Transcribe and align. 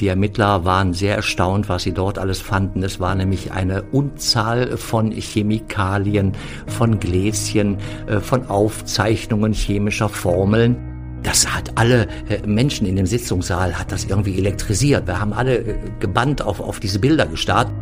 Die 0.00 0.08
Ermittler 0.08 0.66
waren 0.66 0.92
sehr 0.92 1.16
erstaunt, 1.16 1.70
was 1.70 1.84
sie 1.84 1.92
dort 1.92 2.18
alles 2.18 2.40
fanden. 2.40 2.82
Es 2.82 3.00
war 3.00 3.14
nämlich 3.14 3.52
eine 3.52 3.82
Unzahl 3.92 4.76
von 4.76 5.10
Chemikalien, 5.10 6.32
von 6.66 7.00
Gläschen, 7.00 7.78
äh, 8.06 8.20
von 8.20 8.46
Aufzeichnungen 8.46 9.54
chemischer 9.54 10.10
Formeln. 10.10 10.76
Das 11.22 11.52
hat 11.52 11.72
alle 11.76 12.08
äh, 12.28 12.46
Menschen 12.46 12.86
in 12.86 12.96
dem 12.96 13.06
Sitzungssaal, 13.06 13.78
hat 13.78 13.90
das 13.90 14.04
irgendwie 14.04 14.36
elektrisiert. 14.36 15.06
Wir 15.06 15.18
haben 15.18 15.32
alle 15.32 15.58
äh, 15.58 15.74
gebannt 15.98 16.42
auf, 16.42 16.60
auf 16.60 16.78
diese 16.78 16.98
Bilder 16.98 17.26
gestarrt. 17.26 17.72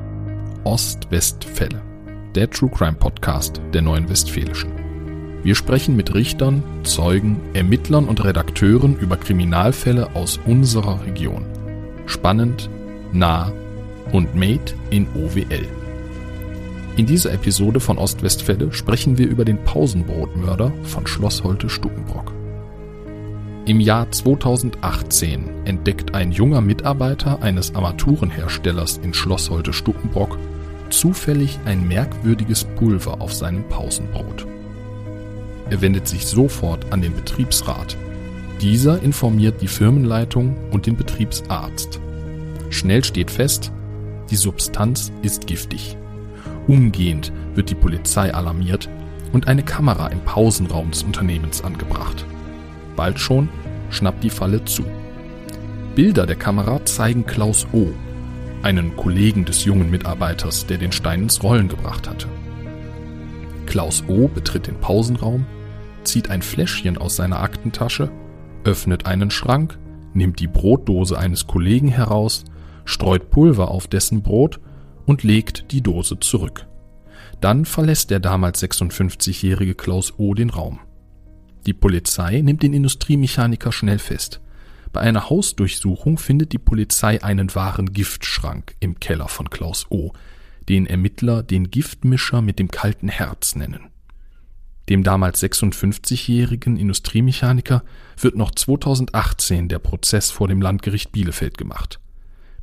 Ost-Westfälle, 0.63 1.83
der 2.37 2.49
True 2.49 2.71
Crime 2.71 2.97
Podcast 2.97 3.61
der 3.73 3.83
Neuen 3.83 4.09
Westfälischen. 4.09 4.71
Wir 5.43 5.57
sprechen 5.57 5.95
mit 5.97 6.15
Richtern, 6.15 6.63
Zeugen, 6.85 7.41
Ermittlern 7.53 8.07
und 8.07 8.25
Redakteuren 8.25 8.97
über 8.97 9.17
Kriminalfälle 9.17 10.15
aus 10.15 10.41
unserer 10.47 11.05
Region. 11.05 11.45
Spannend, 12.07 12.69
nah 13.13 13.53
und 14.13 14.35
made 14.35 14.75
in 14.91 15.07
OWL. 15.15 15.67
In 16.97 17.07
dieser 17.07 17.33
Episode 17.33 17.81
von 17.81 17.99
Ostwestfälle 17.99 18.73
sprechen 18.73 19.19
wir 19.19 19.27
über 19.27 19.45
den 19.45 19.63
Pausenbrotmörder 19.65 20.73
von 20.85 21.07
Schloss 21.07 21.43
Holte-Stukenbrock. 21.43 22.33
Im 23.67 23.81
Jahr 23.81 24.11
2018 24.13 25.49
entdeckt 25.65 26.15
ein 26.15 26.31
junger 26.31 26.61
Mitarbeiter 26.61 27.43
eines 27.43 27.75
Armaturenherstellers 27.75 28.99
in 28.99 29.15
Schloss 29.15 29.51
Holte-Stukenbrock 29.51 30.39
zufällig 30.91 31.59
ein 31.65 31.89
merkwürdiges 31.89 32.65
Pulver 32.65 33.21
auf 33.21 33.33
seinem 33.33 33.65
Pausenbrot. 33.69 34.47
Er 35.71 35.81
wendet 35.81 36.07
sich 36.07 36.27
sofort 36.27 36.93
an 36.93 37.01
den 37.01 37.15
Betriebsrat. 37.17 37.97
Dieser 38.65 39.03
informiert 39.03 39.61
die 39.61 39.69
Firmenleitung 39.69 40.57
und 40.71 40.87
den 40.87 40.97
Betriebsarzt. 40.97 42.01
Schnell 42.71 43.05
steht 43.05 43.31
fest, 43.31 43.71
die 44.31 44.37
Substanz 44.37 45.13
ist 45.21 45.47
giftig. 45.47 45.99
Umgehend 46.67 47.31
wird 47.55 47.69
die 47.69 47.75
Polizei 47.75 48.33
alarmiert 48.33 48.89
und 49.35 49.49
eine 49.49 49.65
Kamera 49.65 50.07
im 50.07 50.21
Pausenraum 50.21 50.91
des 50.93 51.03
Unternehmens 51.03 51.63
angebracht. 51.63 52.25
Bald 52.97 53.21
schon 53.21 53.51
schnappt 53.91 54.25
die 54.25 54.31
Falle 54.31 54.65
zu. 54.65 54.83
Bilder 55.95 56.25
der 56.25 56.37
Kamera 56.37 56.87
zeigen 56.87 57.27
Klaus 57.27 57.67
O., 57.75 57.89
einen 58.63 58.97
Kollegen 58.97 59.45
des 59.45 59.67
jungen 59.67 59.91
Mitarbeiters, 59.91 60.65
der 60.65 60.79
den 60.79 60.93
Stein 60.93 61.25
ins 61.25 61.43
Rollen 61.43 61.69
gebracht 61.69 62.09
hatte. 62.09 62.29
Klaus 63.67 64.05
O. 64.09 64.27
betritt 64.27 64.69
den 64.69 64.81
Pausenraum, 64.81 65.45
zieht 66.05 66.31
ein 66.31 66.41
Fläschchen 66.41 66.97
aus 66.97 67.17
seiner 67.17 67.41
Aktentasche, 67.41 68.11
öffnet 68.65 69.07
einen 69.07 69.31
Schrank, 69.31 69.79
nimmt 70.13 70.41
die 70.41 70.47
Brotdose 70.47 71.19
eines 71.19 71.47
Kollegen 71.47 71.89
heraus, 71.89 72.45
streut 72.85 73.31
Pulver 73.31 73.71
auf 73.71 73.87
dessen 73.87 74.23
Brot 74.23 74.61
und 75.07 75.23
legt 75.23 75.71
die 75.73 75.83
Dose 75.83 76.19
zurück. 76.21 76.67
Dann 77.41 77.65
verlässt 77.65 78.11
der 78.11 78.21
damals 78.21 78.63
56-jährige 78.63 79.75
Klaus 79.75 80.19
O. 80.19 80.35
den 80.35 80.51
Raum. 80.51 80.81
Die 81.67 81.73
Polizei 81.73 82.41
nimmt 82.41 82.63
den 82.63 82.75
Industriemechaniker 82.75 83.73
schnell 83.73 83.99
fest. 83.99 84.41
Bei 84.93 85.01
einer 85.01 85.29
Hausdurchsuchung 85.29 86.19
findet 86.19 86.53
die 86.53 86.59
Polizei 86.59 87.23
einen 87.23 87.55
wahren 87.55 87.93
Giftschrank 87.93 88.77
im 88.81 89.01
Keller 89.01 89.29
von 89.29 89.51
Klaus 89.51 89.87
O., 89.91 90.13
den 90.69 90.87
Ermittler 90.87 91.43
den 91.43 91.71
Giftmischer 91.71 92.41
mit 92.41 92.59
dem 92.59 92.71
kalten 92.71 93.09
Herz 93.09 93.57
nennen. 93.57 93.91
Dem 94.89 95.03
damals 95.03 95.43
56-jährigen 95.43 96.77
Industriemechaniker 96.77 97.83
wird 98.19 98.37
noch 98.37 98.51
2018 98.51 99.69
der 99.69 99.79
Prozess 99.79 100.31
vor 100.31 100.49
dem 100.49 100.61
Landgericht 100.61 101.13
Bielefeld 101.13 101.57
gemacht. 101.57 102.01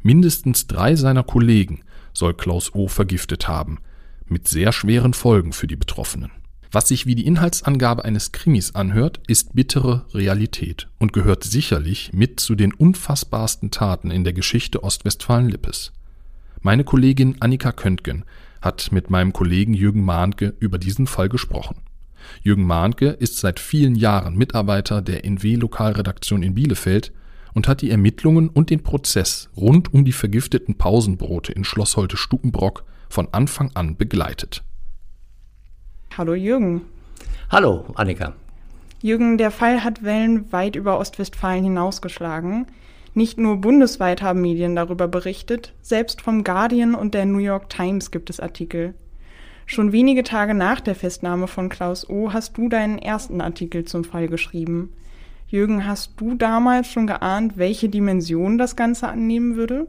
Mindestens 0.02 0.68
drei 0.68 0.96
seiner 0.96 1.24
Kollegen 1.24 1.84
soll 2.14 2.34
Klaus 2.34 2.74
O. 2.76 2.88
vergiftet 2.88 3.48
haben, 3.48 3.80
mit 4.28 4.48
sehr 4.48 4.72
schweren 4.72 5.14
Folgen 5.14 5.54
für 5.54 5.68
die 5.68 5.76
Betroffenen. 5.76 6.32
Was 6.72 6.88
sich 6.88 7.06
wie 7.06 7.16
die 7.16 7.26
Inhaltsangabe 7.26 8.06
eines 8.06 8.32
Krimis 8.32 8.76
anhört, 8.76 9.20
ist 9.28 9.54
bittere 9.56 10.06
Realität 10.14 10.88
und 11.00 11.12
gehört 11.12 11.44
sicherlich 11.44 12.12
mit 12.14 12.40
zu 12.40 12.56
den 12.56 12.74
unfassbarsten 12.74 13.72
Taten 13.72 14.10
in 14.10 14.24
der 14.24 14.32
Geschichte 14.32 14.82
Ostwestfalen-Lippes. 14.82 15.92
Meine 16.62 16.86
Kollegin 16.86 17.36
Annika 17.42 17.74
Köntgen 17.74 18.24
hat 18.62 18.92
mit 18.92 19.10
meinem 19.10 19.34
Kollegen 19.34 19.74
Jürgen 19.74 20.06
Mahnke 20.06 20.54
über 20.60 20.78
diesen 20.78 21.08
Fall 21.08 21.28
gesprochen. 21.28 21.76
Jürgen 22.42 22.66
Mahnke 22.66 23.08
ist 23.10 23.38
seit 23.38 23.60
vielen 23.60 23.96
Jahren 23.96 24.36
Mitarbeiter 24.36 25.02
der 25.02 25.26
NW-Lokalredaktion 25.26 26.44
in 26.44 26.56
Bielefeld 26.56 27.12
und 27.54 27.68
hat 27.68 27.82
die 27.82 27.92
Ermittlungen 27.92 28.50
und 28.50 28.70
den 28.70 28.84
Prozess 28.84 29.50
rund 29.56 29.94
um 29.94 30.06
die 30.06 30.12
vergifteten 30.12 30.78
Pausenbrote 30.78 31.52
in 31.52 31.64
Schloss 31.64 31.98
Holte-Stukenbrock 31.98 32.84
von 33.10 33.28
Anfang 33.32 33.72
an 33.74 33.98
begleitet. 33.98 34.64
Hallo 36.18 36.34
Jürgen. 36.34 36.82
Hallo 37.50 37.86
Annika. 37.96 38.34
Jürgen, 39.02 39.38
der 39.38 39.52
Fall 39.52 39.84
hat 39.84 40.04
Wellen 40.04 40.52
weit 40.52 40.76
über 40.76 41.00
Ostwestfalen 41.00 41.64
hinausgeschlagen. 41.64 42.68
Nicht 43.14 43.38
nur 43.38 43.58
bundesweit 43.58 44.22
haben 44.22 44.42
Medien 44.42 44.76
darüber 44.76 45.08
berichtet, 45.08 45.74
selbst 45.82 46.22
vom 46.22 46.44
Guardian 46.44 46.96
und 46.96 47.14
der 47.14 47.26
New 47.26 47.40
York 47.40 47.70
Times 47.70 48.12
gibt 48.12 48.30
es 48.30 48.40
Artikel. 48.40 48.94
Schon 49.72 49.94
wenige 49.94 50.24
Tage 50.24 50.54
nach 50.54 50.82
der 50.82 50.96
Festnahme 50.96 51.48
von 51.48 51.70
Klaus 51.70 52.10
O. 52.10 52.34
hast 52.34 52.58
du 52.58 52.68
deinen 52.68 52.98
ersten 52.98 53.40
Artikel 53.40 53.86
zum 53.86 54.04
Fall 54.04 54.28
geschrieben. 54.28 54.92
Jürgen, 55.48 55.88
hast 55.88 56.12
du 56.18 56.36
damals 56.36 56.92
schon 56.92 57.08
geahnt, 57.08 57.54
welche 57.56 57.88
Dimension 57.88 58.58
das 58.58 58.76
Ganze 58.76 59.08
annehmen 59.08 59.56
würde? 59.56 59.88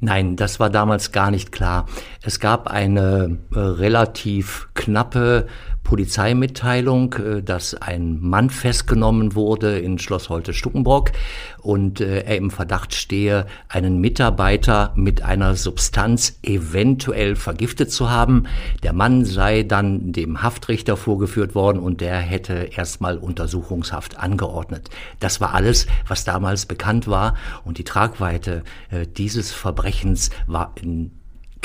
Nein, 0.00 0.36
das 0.36 0.60
war 0.60 0.68
damals 0.68 1.10
gar 1.10 1.30
nicht 1.30 1.52
klar. 1.52 1.86
Es 2.22 2.38
gab 2.38 2.66
eine 2.66 3.38
äh, 3.54 3.58
relativ 3.58 4.68
knappe 4.74 5.46
Polizeimitteilung, 5.84 7.14
äh, 7.14 7.42
dass 7.42 7.74
ein 7.74 8.20
Mann 8.20 8.50
festgenommen 8.50 9.34
wurde 9.34 9.78
in 9.78 9.98
Schloss 9.98 10.28
Holte-Stuckenbrock 10.28 11.12
und 11.58 12.00
äh, 12.00 12.20
er 12.20 12.36
im 12.36 12.50
Verdacht 12.50 12.94
stehe, 12.94 13.46
einen 13.68 14.00
Mitarbeiter 14.00 14.92
mit 14.96 15.22
einer 15.22 15.56
Substanz 15.56 16.38
eventuell 16.42 17.36
vergiftet 17.36 17.90
zu 17.90 18.10
haben. 18.10 18.44
Der 18.82 18.92
Mann 18.92 19.24
sei 19.24 19.62
dann 19.62 20.12
dem 20.12 20.42
Haftrichter 20.42 20.96
vorgeführt 20.96 21.54
worden 21.54 21.78
und 21.78 22.00
der 22.00 22.18
hätte 22.18 22.70
erstmal 22.76 23.18
Untersuchungshaft 23.18 24.18
angeordnet. 24.18 24.90
Das 25.18 25.40
war 25.40 25.54
alles, 25.54 25.86
was 26.06 26.24
damals 26.24 26.66
bekannt 26.66 27.08
war 27.08 27.34
und 27.64 27.78
die 27.78 27.84
Tragweite 27.84 28.62
äh, 28.90 29.06
dieses 29.06 29.52
Verbrechens 29.52 30.30
war 30.46 30.72
in 30.80 31.19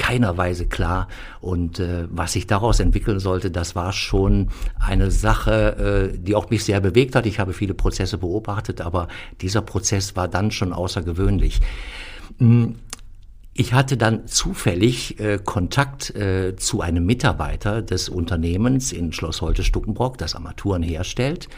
keiner 0.05 0.37
Weise 0.37 0.67
klar. 0.67 1.07
Und 1.41 1.79
äh, 1.79 2.07
was 2.11 2.33
sich 2.33 2.45
daraus 2.45 2.79
entwickeln 2.79 3.19
sollte, 3.19 3.49
das 3.49 3.75
war 3.75 3.91
schon 3.91 4.49
eine 4.79 5.09
Sache, 5.09 6.11
äh, 6.13 6.17
die 6.17 6.35
auch 6.35 6.51
mich 6.51 6.63
sehr 6.63 6.79
bewegt 6.79 7.15
hat. 7.15 7.25
Ich 7.25 7.39
habe 7.39 7.53
viele 7.53 7.73
Prozesse 7.73 8.19
beobachtet, 8.19 8.81
aber 8.81 9.07
dieser 9.41 9.61
Prozess 9.61 10.15
war 10.15 10.27
dann 10.27 10.51
schon 10.51 10.73
außergewöhnlich. 10.73 11.59
Hm, 12.37 12.75
ich 13.55 13.73
hatte 13.73 13.97
dann 13.97 14.27
zufällig 14.27 15.19
äh, 15.19 15.39
Kontakt 15.43 16.13
äh, 16.15 16.55
zu 16.55 16.81
einem 16.81 17.05
Mitarbeiter 17.05 17.81
des 17.81 18.07
Unternehmens 18.07 18.91
in 18.91 19.11
Schloss 19.11 19.41
Holte-Stuckenbrock, 19.41 20.19
das 20.19 20.35
Armaturen 20.35 20.83
herstellt. 20.83 21.49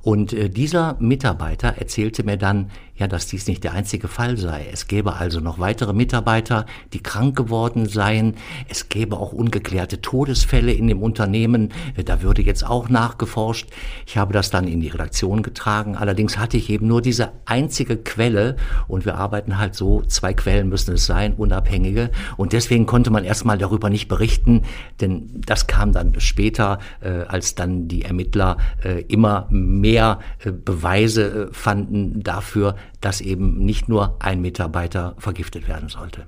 Und 0.00 0.32
äh, 0.32 0.48
dieser 0.48 0.96
Mitarbeiter 1.00 1.76
erzählte 1.76 2.24
mir 2.24 2.38
dann, 2.38 2.70
ja, 2.96 3.08
dass 3.08 3.26
dies 3.26 3.48
nicht 3.48 3.64
der 3.64 3.72
einzige 3.72 4.06
Fall 4.06 4.36
sei. 4.36 4.68
Es 4.72 4.86
gäbe 4.86 5.14
also 5.14 5.40
noch 5.40 5.58
weitere 5.58 5.92
Mitarbeiter, 5.92 6.66
die 6.92 7.02
krank 7.02 7.36
geworden 7.36 7.86
seien. 7.86 8.34
Es 8.68 8.88
gäbe 8.88 9.16
auch 9.16 9.32
ungeklärte 9.32 10.00
Todesfälle 10.00 10.72
in 10.72 10.86
dem 10.86 11.02
Unternehmen. 11.02 11.72
Da 12.04 12.22
würde 12.22 12.42
jetzt 12.42 12.64
auch 12.64 12.88
nachgeforscht. 12.88 13.68
Ich 14.06 14.16
habe 14.16 14.32
das 14.32 14.50
dann 14.50 14.68
in 14.68 14.80
die 14.80 14.88
Redaktion 14.88 15.42
getragen. 15.42 15.96
Allerdings 15.96 16.38
hatte 16.38 16.56
ich 16.56 16.70
eben 16.70 16.86
nur 16.86 17.02
diese 17.02 17.32
einzige 17.46 17.96
Quelle 17.96 18.56
und 18.86 19.04
wir 19.04 19.16
arbeiten 19.16 19.58
halt 19.58 19.74
so, 19.74 20.02
zwei 20.02 20.32
Quellen 20.32 20.68
müssen 20.68 20.94
es 20.94 21.06
sein, 21.06 21.34
unabhängige. 21.34 22.10
Und 22.36 22.52
deswegen 22.52 22.86
konnte 22.86 23.10
man 23.10 23.24
erstmal 23.24 23.58
darüber 23.58 23.90
nicht 23.90 24.06
berichten, 24.06 24.62
denn 25.00 25.42
das 25.46 25.66
kam 25.66 25.92
dann 25.92 26.20
später, 26.20 26.78
äh, 27.00 27.24
als 27.26 27.56
dann 27.56 27.88
die 27.88 28.02
Ermittler 28.02 28.56
äh, 28.84 29.02
immer 29.02 29.48
mehr 29.50 30.20
äh, 30.44 30.52
Beweise 30.52 31.48
äh, 31.50 31.52
fanden 31.52 32.22
dafür, 32.22 32.76
dass 33.00 33.20
eben 33.20 33.64
nicht 33.64 33.88
nur 33.88 34.16
ein 34.20 34.40
Mitarbeiter 34.40 35.14
vergiftet 35.18 35.68
werden 35.68 35.88
sollte. 35.88 36.26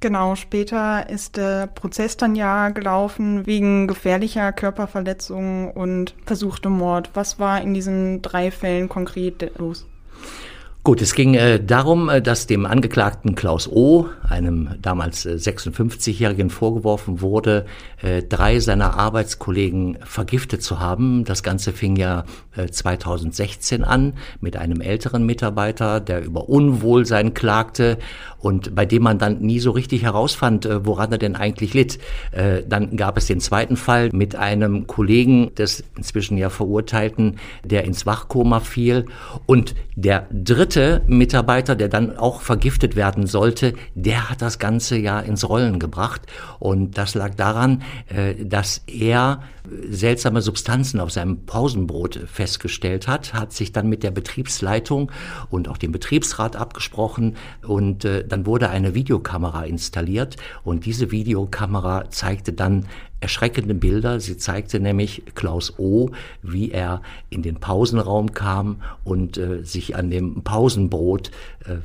Genau, 0.00 0.34
später 0.34 1.08
ist 1.08 1.36
der 1.36 1.68
Prozess 1.68 2.16
dann 2.16 2.34
ja 2.34 2.70
gelaufen 2.70 3.46
wegen 3.46 3.86
gefährlicher 3.86 4.52
Körperverletzungen 4.52 5.70
und 5.70 6.16
versuchtem 6.26 6.72
Mord. 6.72 7.10
Was 7.14 7.38
war 7.38 7.60
in 7.60 7.72
diesen 7.72 8.20
drei 8.20 8.50
Fällen 8.50 8.88
konkret 8.88 9.52
los? 9.58 9.86
Gut, 10.84 11.00
es 11.00 11.14
ging 11.14 11.34
äh, 11.34 11.62
darum, 11.62 12.08
äh, 12.08 12.20
dass 12.20 12.48
dem 12.48 12.66
Angeklagten 12.66 13.36
Klaus 13.36 13.70
O., 13.70 14.08
einem 14.28 14.70
damals 14.82 15.24
äh, 15.26 15.34
56-Jährigen, 15.34 16.50
vorgeworfen 16.50 17.20
wurde, 17.20 17.66
äh, 18.02 18.24
drei 18.24 18.58
seiner 18.58 18.98
Arbeitskollegen 18.98 19.98
vergiftet 20.04 20.64
zu 20.64 20.80
haben. 20.80 21.22
Das 21.24 21.44
Ganze 21.44 21.72
fing 21.72 21.94
ja 21.94 22.24
2016 22.68 23.82
äh, 23.82 23.84
an 23.84 24.14
mit 24.40 24.56
einem 24.56 24.80
älteren 24.80 25.24
Mitarbeiter, 25.24 26.00
der 26.00 26.24
über 26.24 26.48
Unwohlsein 26.48 27.32
klagte 27.32 27.98
und 28.38 28.74
bei 28.74 28.84
dem 28.84 29.04
man 29.04 29.18
dann 29.18 29.38
nie 29.38 29.60
so 29.60 29.70
richtig 29.70 30.02
herausfand, 30.02 30.66
äh, 30.66 30.84
woran 30.84 31.12
er 31.12 31.18
denn 31.18 31.36
eigentlich 31.36 31.74
litt. 31.74 32.00
Dann 32.32 32.96
gab 32.96 33.18
es 33.18 33.26
den 33.26 33.40
zweiten 33.40 33.76
Fall 33.76 34.10
mit 34.12 34.36
einem 34.36 34.86
Kollegen 34.86 35.54
des 35.54 35.84
inzwischen 35.96 36.38
ja 36.38 36.50
Verurteilten, 36.50 37.38
der 37.62 37.84
ins 37.84 38.06
Wachkoma 38.06 38.60
fiel. 38.60 39.04
Und 39.46 39.74
der 39.94 40.26
dritte 40.32 40.71
dritte 40.72 41.02
Mitarbeiter, 41.06 41.76
der 41.76 41.88
dann 41.88 42.16
auch 42.16 42.40
vergiftet 42.40 42.96
werden 42.96 43.26
sollte, 43.26 43.74
der 43.94 44.30
hat 44.30 44.40
das 44.40 44.58
Ganze 44.58 44.96
ja 44.96 45.20
ins 45.20 45.46
Rollen 45.46 45.78
gebracht. 45.78 46.22
Und 46.60 46.96
das 46.96 47.14
lag 47.14 47.34
daran, 47.34 47.82
äh, 48.08 48.42
dass 48.42 48.82
er 48.86 49.42
seltsame 49.90 50.40
Substanzen 50.40 50.98
auf 50.98 51.12
seinem 51.12 51.44
Pausenbrot 51.44 52.20
festgestellt 52.26 53.06
hat, 53.06 53.34
hat 53.34 53.52
sich 53.52 53.72
dann 53.72 53.88
mit 53.88 54.02
der 54.02 54.12
Betriebsleitung 54.12 55.12
und 55.50 55.68
auch 55.68 55.76
dem 55.76 55.92
Betriebsrat 55.92 56.56
abgesprochen 56.56 57.36
und 57.66 58.06
äh, 58.06 58.26
dann 58.26 58.46
wurde 58.46 58.70
eine 58.70 58.94
Videokamera 58.94 59.64
installiert 59.64 60.36
und 60.64 60.86
diese 60.86 61.10
Videokamera 61.10 62.10
zeigte 62.10 62.54
dann 62.54 62.86
erschreckende 63.22 63.74
Bilder. 63.74 64.20
Sie 64.20 64.36
zeigte 64.36 64.80
nämlich 64.80 65.22
Klaus 65.34 65.78
O., 65.78 66.10
wie 66.42 66.70
er 66.70 67.02
in 67.30 67.42
den 67.42 67.56
Pausenraum 67.56 68.34
kam 68.34 68.82
und 69.04 69.38
äh, 69.38 69.64
sich 69.64 69.96
an 69.96 70.10
dem 70.10 70.42
Pausenbrot 70.42 71.30
äh, 71.64 71.76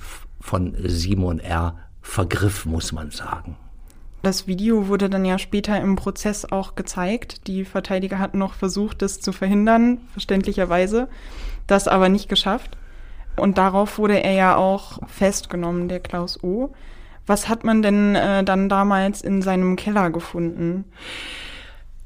von 0.41 0.75
Simon 0.85 1.39
R. 1.39 1.75
vergriff, 2.01 2.65
muss 2.65 2.91
man 2.91 3.11
sagen. 3.11 3.55
Das 4.23 4.47
Video 4.47 4.87
wurde 4.87 5.09
dann 5.09 5.25
ja 5.25 5.37
später 5.37 5.79
im 5.79 5.95
Prozess 5.95 6.43
auch 6.43 6.75
gezeigt. 6.75 7.47
Die 7.47 7.63
Verteidiger 7.65 8.19
hatten 8.19 8.39
noch 8.39 8.55
versucht, 8.55 9.01
das 9.01 9.21
zu 9.21 9.31
verhindern, 9.31 9.99
verständlicherweise, 10.11 11.07
das 11.67 11.87
aber 11.87 12.09
nicht 12.09 12.27
geschafft. 12.27 12.77
Und 13.35 13.59
darauf 13.59 13.99
wurde 13.99 14.21
er 14.21 14.33
ja 14.33 14.55
auch 14.55 14.99
festgenommen, 15.07 15.87
der 15.87 15.99
Klaus 15.99 16.43
O. 16.43 16.73
Was 17.27 17.49
hat 17.49 17.63
man 17.63 17.81
denn 17.81 18.15
äh, 18.15 18.43
dann 18.43 18.69
damals 18.69 19.21
in 19.21 19.41
seinem 19.41 19.75
Keller 19.75 20.09
gefunden? 20.09 20.85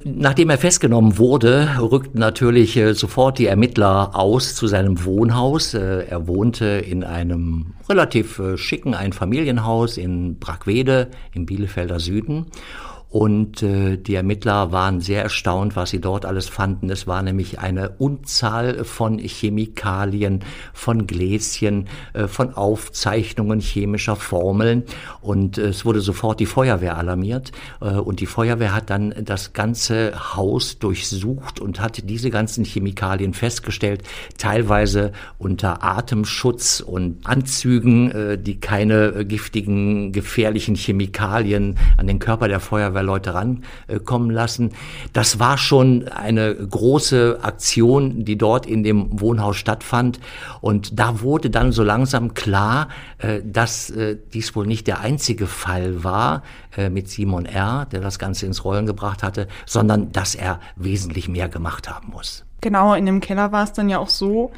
Nachdem 0.04 0.50
er 0.50 0.58
festgenommen 0.58 1.20
wurde, 1.20 1.70
rückten 1.80 2.20
natürlich 2.20 2.76
äh, 2.76 2.94
sofort 2.94 3.38
die 3.38 3.46
Ermittler 3.46 4.16
aus 4.16 4.56
zu 4.56 4.66
seinem 4.66 5.06
Wohnhaus. 5.06 5.76
Äh, 5.76 6.08
er 6.08 6.28
wohnte 6.28 6.66
in 6.66 7.04
einem 7.04 7.74
relativ 7.88 8.40
äh, 8.40 8.58
schicken 8.58 8.96
Einfamilienhaus 8.96 9.98
in 9.98 10.40
Brackwede 10.40 11.10
im 11.34 11.46
Bielefelder 11.46 12.00
Süden. 12.00 12.48
Und 13.12 13.62
äh, 13.62 13.98
die 13.98 14.16
Ermittler 14.16 14.72
waren 14.72 15.02
sehr 15.02 15.22
erstaunt, 15.22 15.76
was 15.76 15.90
sie 15.90 16.00
dort 16.00 16.26
alles 16.26 16.48
fanden. 16.48 16.90
Es 16.90 17.08
war 17.08 17.22
nämlich 17.22 17.60
eine 17.60 17.90
Unzahl 17.98 18.86
von 18.86 19.20
Chemikalien, 19.20 20.40
von 20.74 21.08
Gläschen, 21.08 21.90
äh, 22.14 22.28
von 22.28 22.54
Aufzeichnungen 22.54 23.60
chemischer 23.60 24.16
Formeln. 24.16 24.84
Und 25.20 25.58
äh, 25.58 25.68
es 25.68 25.84
wurde 25.84 26.00
sofort 26.00 26.40
die 26.40 26.46
Feuerwehr 26.46 26.98
alarmiert. 26.98 27.52
Äh, 27.82 27.90
und 27.90 28.22
die 28.22 28.26
Feuerwehr 28.28 28.74
hat 28.74 28.90
dann 28.90 29.14
das 29.22 29.52
ganze 29.52 30.38
Haus 30.38 30.80
durchsucht 30.80 31.60
und 31.60 31.82
hat 31.82 32.10
diese 32.10 32.30
ganzen 32.30 32.64
Chemikalien 32.64 33.34
festgestellt, 33.34 34.04
teilweise 34.38 35.12
unter 35.38 35.84
Atemschutz 35.84 36.80
und 36.80 37.28
Anzügen, 37.28 38.12
äh, 38.12 38.38
die 38.38 38.62
keine 38.62 39.08
äh, 39.08 39.26
giftigen, 39.26 40.14
gefährlichen 40.14 40.76
Chemikalien 40.76 41.78
an 41.98 42.08
den 42.08 42.20
Körper 42.20 42.48
der 42.48 42.62
Feuerwehr 42.62 43.01
Leute 43.02 43.34
rankommen 43.34 44.32
lassen. 44.32 44.72
Das 45.14 45.40
war 45.40 45.58
schon 45.58 46.08
eine 46.08 46.56
große 46.56 47.40
Aktion, 47.42 48.26
die 48.26 48.38
dort 48.38 48.66
in 48.66 48.84
dem 48.84 49.20
Wohnhaus 49.20 49.58
stattfand. 49.58 50.20
Und 50.62 51.00
da 51.00 51.22
wurde 51.22 51.50
dann 51.50 51.72
so 51.72 51.84
langsam 51.84 52.34
klar, 52.34 52.90
äh, 53.18 53.42
dass 53.44 53.90
äh, 53.90 54.18
dies 54.34 54.56
wohl 54.56 54.68
nicht 54.68 54.88
der 54.88 55.00
einzige 55.00 55.48
Fall 55.48 56.04
war 56.04 56.44
äh, 56.78 56.90
mit 56.90 57.10
Simon 57.10 57.46
R., 57.46 57.88
der 57.92 58.02
das 58.02 58.20
Ganze 58.20 58.46
ins 58.46 58.64
Rollen 58.64 58.86
gebracht 58.86 59.24
hatte, 59.24 59.48
sondern 59.66 60.12
dass 60.12 60.36
er 60.36 60.60
wesentlich 60.76 61.28
mehr 61.28 61.50
gemacht 61.50 61.90
haben 61.90 62.12
muss. 62.12 62.46
Genau, 62.62 62.94
in 62.94 63.06
dem 63.06 63.22
Keller 63.22 63.52
war 63.52 63.64
es 63.64 63.74
dann 63.74 63.90
ja 63.90 63.98
auch 63.98 64.10
so, 64.10 64.52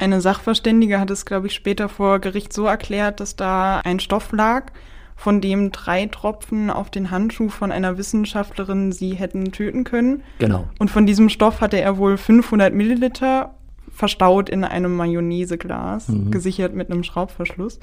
eine 0.00 0.22
Sachverständige 0.22 0.98
hat 0.98 1.10
es, 1.10 1.26
glaube 1.26 1.48
ich, 1.48 1.54
später 1.54 1.90
vor 1.90 2.20
Gericht 2.20 2.54
so 2.54 2.64
erklärt, 2.64 3.20
dass 3.20 3.36
da 3.36 3.80
ein 3.80 4.00
Stoff 4.00 4.32
lag, 4.32 4.72
von 5.20 5.42
dem 5.42 5.70
drei 5.70 6.06
Tropfen 6.06 6.70
auf 6.70 6.88
den 6.88 7.10
Handschuh 7.10 7.50
von 7.50 7.70
einer 7.70 7.98
Wissenschaftlerin 7.98 8.90
sie 8.90 9.12
hätten 9.12 9.52
töten 9.52 9.84
können. 9.84 10.22
Genau. 10.38 10.66
Und 10.78 10.90
von 10.90 11.04
diesem 11.04 11.28
Stoff 11.28 11.60
hatte 11.60 11.78
er 11.78 11.98
wohl 11.98 12.16
500 12.16 12.72
Milliliter 12.72 13.54
verstaut 13.92 14.48
in 14.48 14.64
einem 14.64 14.96
Mayonnaiseglas, 14.96 16.08
mhm. 16.08 16.30
gesichert 16.30 16.72
mit 16.72 16.90
einem 16.90 17.04
Schraubverschluss. 17.04 17.80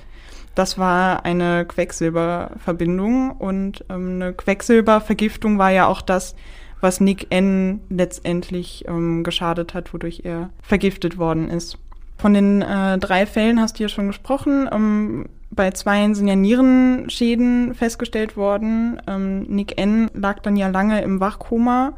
Das 0.55 0.79
war 0.79 1.25
eine 1.25 1.65
Quecksilberverbindung 1.65 3.29
und 3.29 3.85
ähm, 3.89 4.15
eine 4.15 4.33
Quecksilbervergiftung 4.33 5.59
war 5.59 5.69
ja 5.69 5.85
auch 5.85 6.01
das, 6.01 6.33
was 6.81 6.99
Nick 7.01 7.27
N. 7.29 7.81
letztendlich 7.89 8.85
ähm, 8.87 9.23
geschadet 9.23 9.75
hat, 9.75 9.93
wodurch 9.93 10.21
er 10.23 10.49
vergiftet 10.63 11.19
worden 11.19 11.49
ist. 11.49 11.77
Von 12.17 12.33
den 12.33 12.63
äh, 12.63 12.97
drei 12.97 13.27
Fällen 13.27 13.61
hast 13.61 13.77
du 13.77 13.83
ja 13.83 13.89
schon 13.89 14.07
gesprochen. 14.07 14.67
Ähm, 14.71 15.25
bei 15.49 15.71
zweien 15.71 16.13
sind 16.13 16.27
ja 16.27 16.35
Nierenschäden 16.35 17.73
festgestellt 17.73 18.37
worden. 18.37 19.01
Ähm, 19.07 19.43
Nick 19.43 19.79
N. 19.79 20.09
lag 20.13 20.39
dann 20.39 20.55
ja 20.55 20.67
lange 20.67 21.01
im 21.01 21.19
Wachkoma 21.19 21.93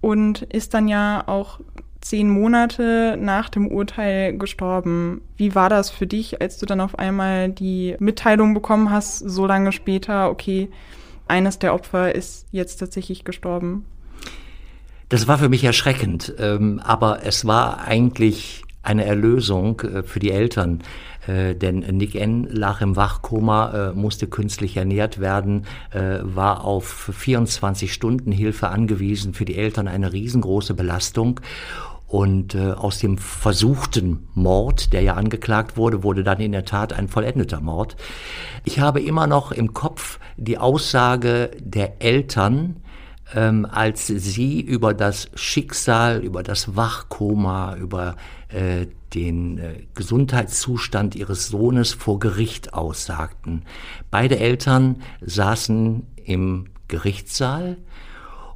und 0.00 0.42
ist 0.42 0.74
dann 0.74 0.88
ja 0.88 1.24
auch 1.26 1.60
zehn 2.00 2.28
Monate 2.28 3.18
nach 3.20 3.48
dem 3.48 3.66
Urteil 3.66 4.38
gestorben. 4.38 5.22
Wie 5.36 5.54
war 5.54 5.68
das 5.68 5.90
für 5.90 6.06
dich, 6.06 6.40
als 6.40 6.58
du 6.58 6.66
dann 6.66 6.80
auf 6.80 6.98
einmal 6.98 7.48
die 7.48 7.96
Mitteilung 7.98 8.54
bekommen 8.54 8.90
hast, 8.90 9.18
so 9.18 9.46
lange 9.46 9.72
später, 9.72 10.30
okay, 10.30 10.68
eines 11.26 11.58
der 11.58 11.74
Opfer 11.74 12.14
ist 12.14 12.46
jetzt 12.52 12.76
tatsächlich 12.76 13.24
gestorben? 13.24 13.84
Das 15.08 15.26
war 15.26 15.38
für 15.38 15.48
mich 15.48 15.64
erschreckend, 15.64 16.34
ähm, 16.38 16.80
aber 16.84 17.24
es 17.24 17.44
war 17.44 17.84
eigentlich 17.84 18.62
eine 18.82 19.04
Erlösung 19.04 19.80
äh, 19.80 20.02
für 20.02 20.20
die 20.20 20.30
Eltern. 20.30 20.82
Äh, 21.26 21.54
denn 21.54 21.80
Nick 21.80 22.14
N. 22.14 22.48
lag 22.50 22.80
im 22.80 22.96
Wachkoma, 22.96 23.90
äh, 23.90 23.92
musste 23.92 24.26
künstlich 24.26 24.76
ernährt 24.76 25.20
werden, 25.20 25.66
äh, 25.90 26.18
war 26.22 26.64
auf 26.64 27.10
24 27.12 27.92
Stunden 27.92 28.32
Hilfe 28.32 28.68
angewiesen, 28.68 29.34
für 29.34 29.44
die 29.44 29.56
Eltern 29.56 29.88
eine 29.88 30.12
riesengroße 30.12 30.74
Belastung. 30.74 31.40
Und 32.06 32.54
äh, 32.54 32.70
aus 32.70 33.00
dem 33.00 33.18
versuchten 33.18 34.28
Mord, 34.34 34.92
der 34.92 35.02
ja 35.02 35.14
angeklagt 35.14 35.76
wurde, 35.76 36.04
wurde 36.04 36.22
dann 36.22 36.38
in 36.38 36.52
der 36.52 36.64
Tat 36.64 36.92
ein 36.92 37.08
vollendeter 37.08 37.60
Mord. 37.60 37.96
Ich 38.64 38.78
habe 38.78 39.00
immer 39.00 39.26
noch 39.26 39.50
im 39.50 39.74
Kopf 39.74 40.20
die 40.36 40.58
Aussage 40.58 41.50
der 41.58 42.00
Eltern, 42.00 42.76
ähm, 43.34 43.66
als 43.68 44.06
sie 44.06 44.60
über 44.60 44.94
das 44.94 45.28
Schicksal, 45.34 46.20
über 46.20 46.42
das 46.42 46.76
Wachkoma, 46.76 47.76
über 47.76 48.16
äh, 48.48 48.86
den 49.14 49.58
äh, 49.58 49.86
Gesundheitszustand 49.94 51.14
ihres 51.14 51.48
Sohnes 51.48 51.92
vor 51.92 52.18
Gericht 52.18 52.74
aussagten. 52.74 53.62
Beide 54.10 54.38
Eltern 54.38 55.02
saßen 55.20 56.06
im 56.24 56.66
Gerichtssaal 56.88 57.78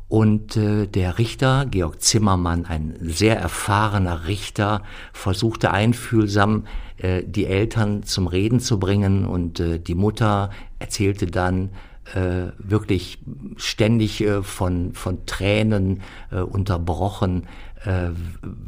und 0.08 0.56
äh, 0.56 0.86
der 0.86 1.18
Richter, 1.18 1.66
Georg 1.66 2.00
Zimmermann, 2.02 2.66
ein 2.66 2.96
sehr 3.00 3.38
erfahrener 3.38 4.26
Richter, 4.26 4.82
versuchte 5.12 5.72
einfühlsam 5.72 6.66
äh, 6.98 7.24
die 7.24 7.46
Eltern 7.46 8.02
zum 8.04 8.26
Reden 8.26 8.60
zu 8.60 8.78
bringen 8.78 9.24
und 9.26 9.60
die 9.60 9.94
Mutter 9.94 10.50
erzählte 10.78 11.26
dann, 11.26 11.70
äh, 12.14 12.52
wirklich 12.58 13.18
ständig 13.56 14.20
äh, 14.20 14.42
von, 14.42 14.92
von 14.94 15.26
Tränen 15.26 16.02
äh, 16.30 16.40
unterbrochen, 16.40 17.46
äh, 17.84 18.10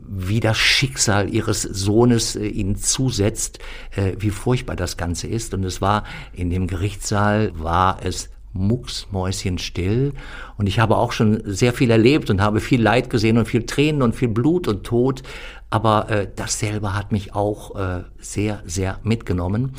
wie 0.08 0.40
das 0.40 0.56
Schicksal 0.56 1.32
ihres 1.32 1.62
Sohnes 1.62 2.36
äh, 2.36 2.46
ihnen 2.46 2.76
zusetzt, 2.76 3.58
äh, 3.96 4.14
wie 4.18 4.30
furchtbar 4.30 4.76
das 4.76 4.96
Ganze 4.96 5.26
ist. 5.26 5.54
Und 5.54 5.64
es 5.64 5.80
war 5.80 6.04
in 6.32 6.50
dem 6.50 6.66
Gerichtssaal, 6.66 7.52
war 7.58 7.98
es 8.02 8.30
mucksmäuschenstill. 8.52 10.12
Und 10.56 10.66
ich 10.66 10.78
habe 10.78 10.96
auch 10.96 11.12
schon 11.12 11.42
sehr 11.44 11.72
viel 11.72 11.90
erlebt 11.90 12.30
und 12.30 12.40
habe 12.40 12.60
viel 12.60 12.82
Leid 12.82 13.10
gesehen 13.10 13.38
und 13.38 13.46
viel 13.46 13.64
Tränen 13.66 14.02
und 14.02 14.14
viel 14.14 14.28
Blut 14.28 14.68
und 14.68 14.84
Tod. 14.84 15.22
Aber 15.72 16.10
äh, 16.10 16.28
das 16.36 16.58
selber 16.58 16.94
hat 16.94 17.12
mich 17.12 17.34
auch 17.34 17.74
äh, 17.76 18.04
sehr, 18.18 18.62
sehr 18.66 18.98
mitgenommen. 19.04 19.74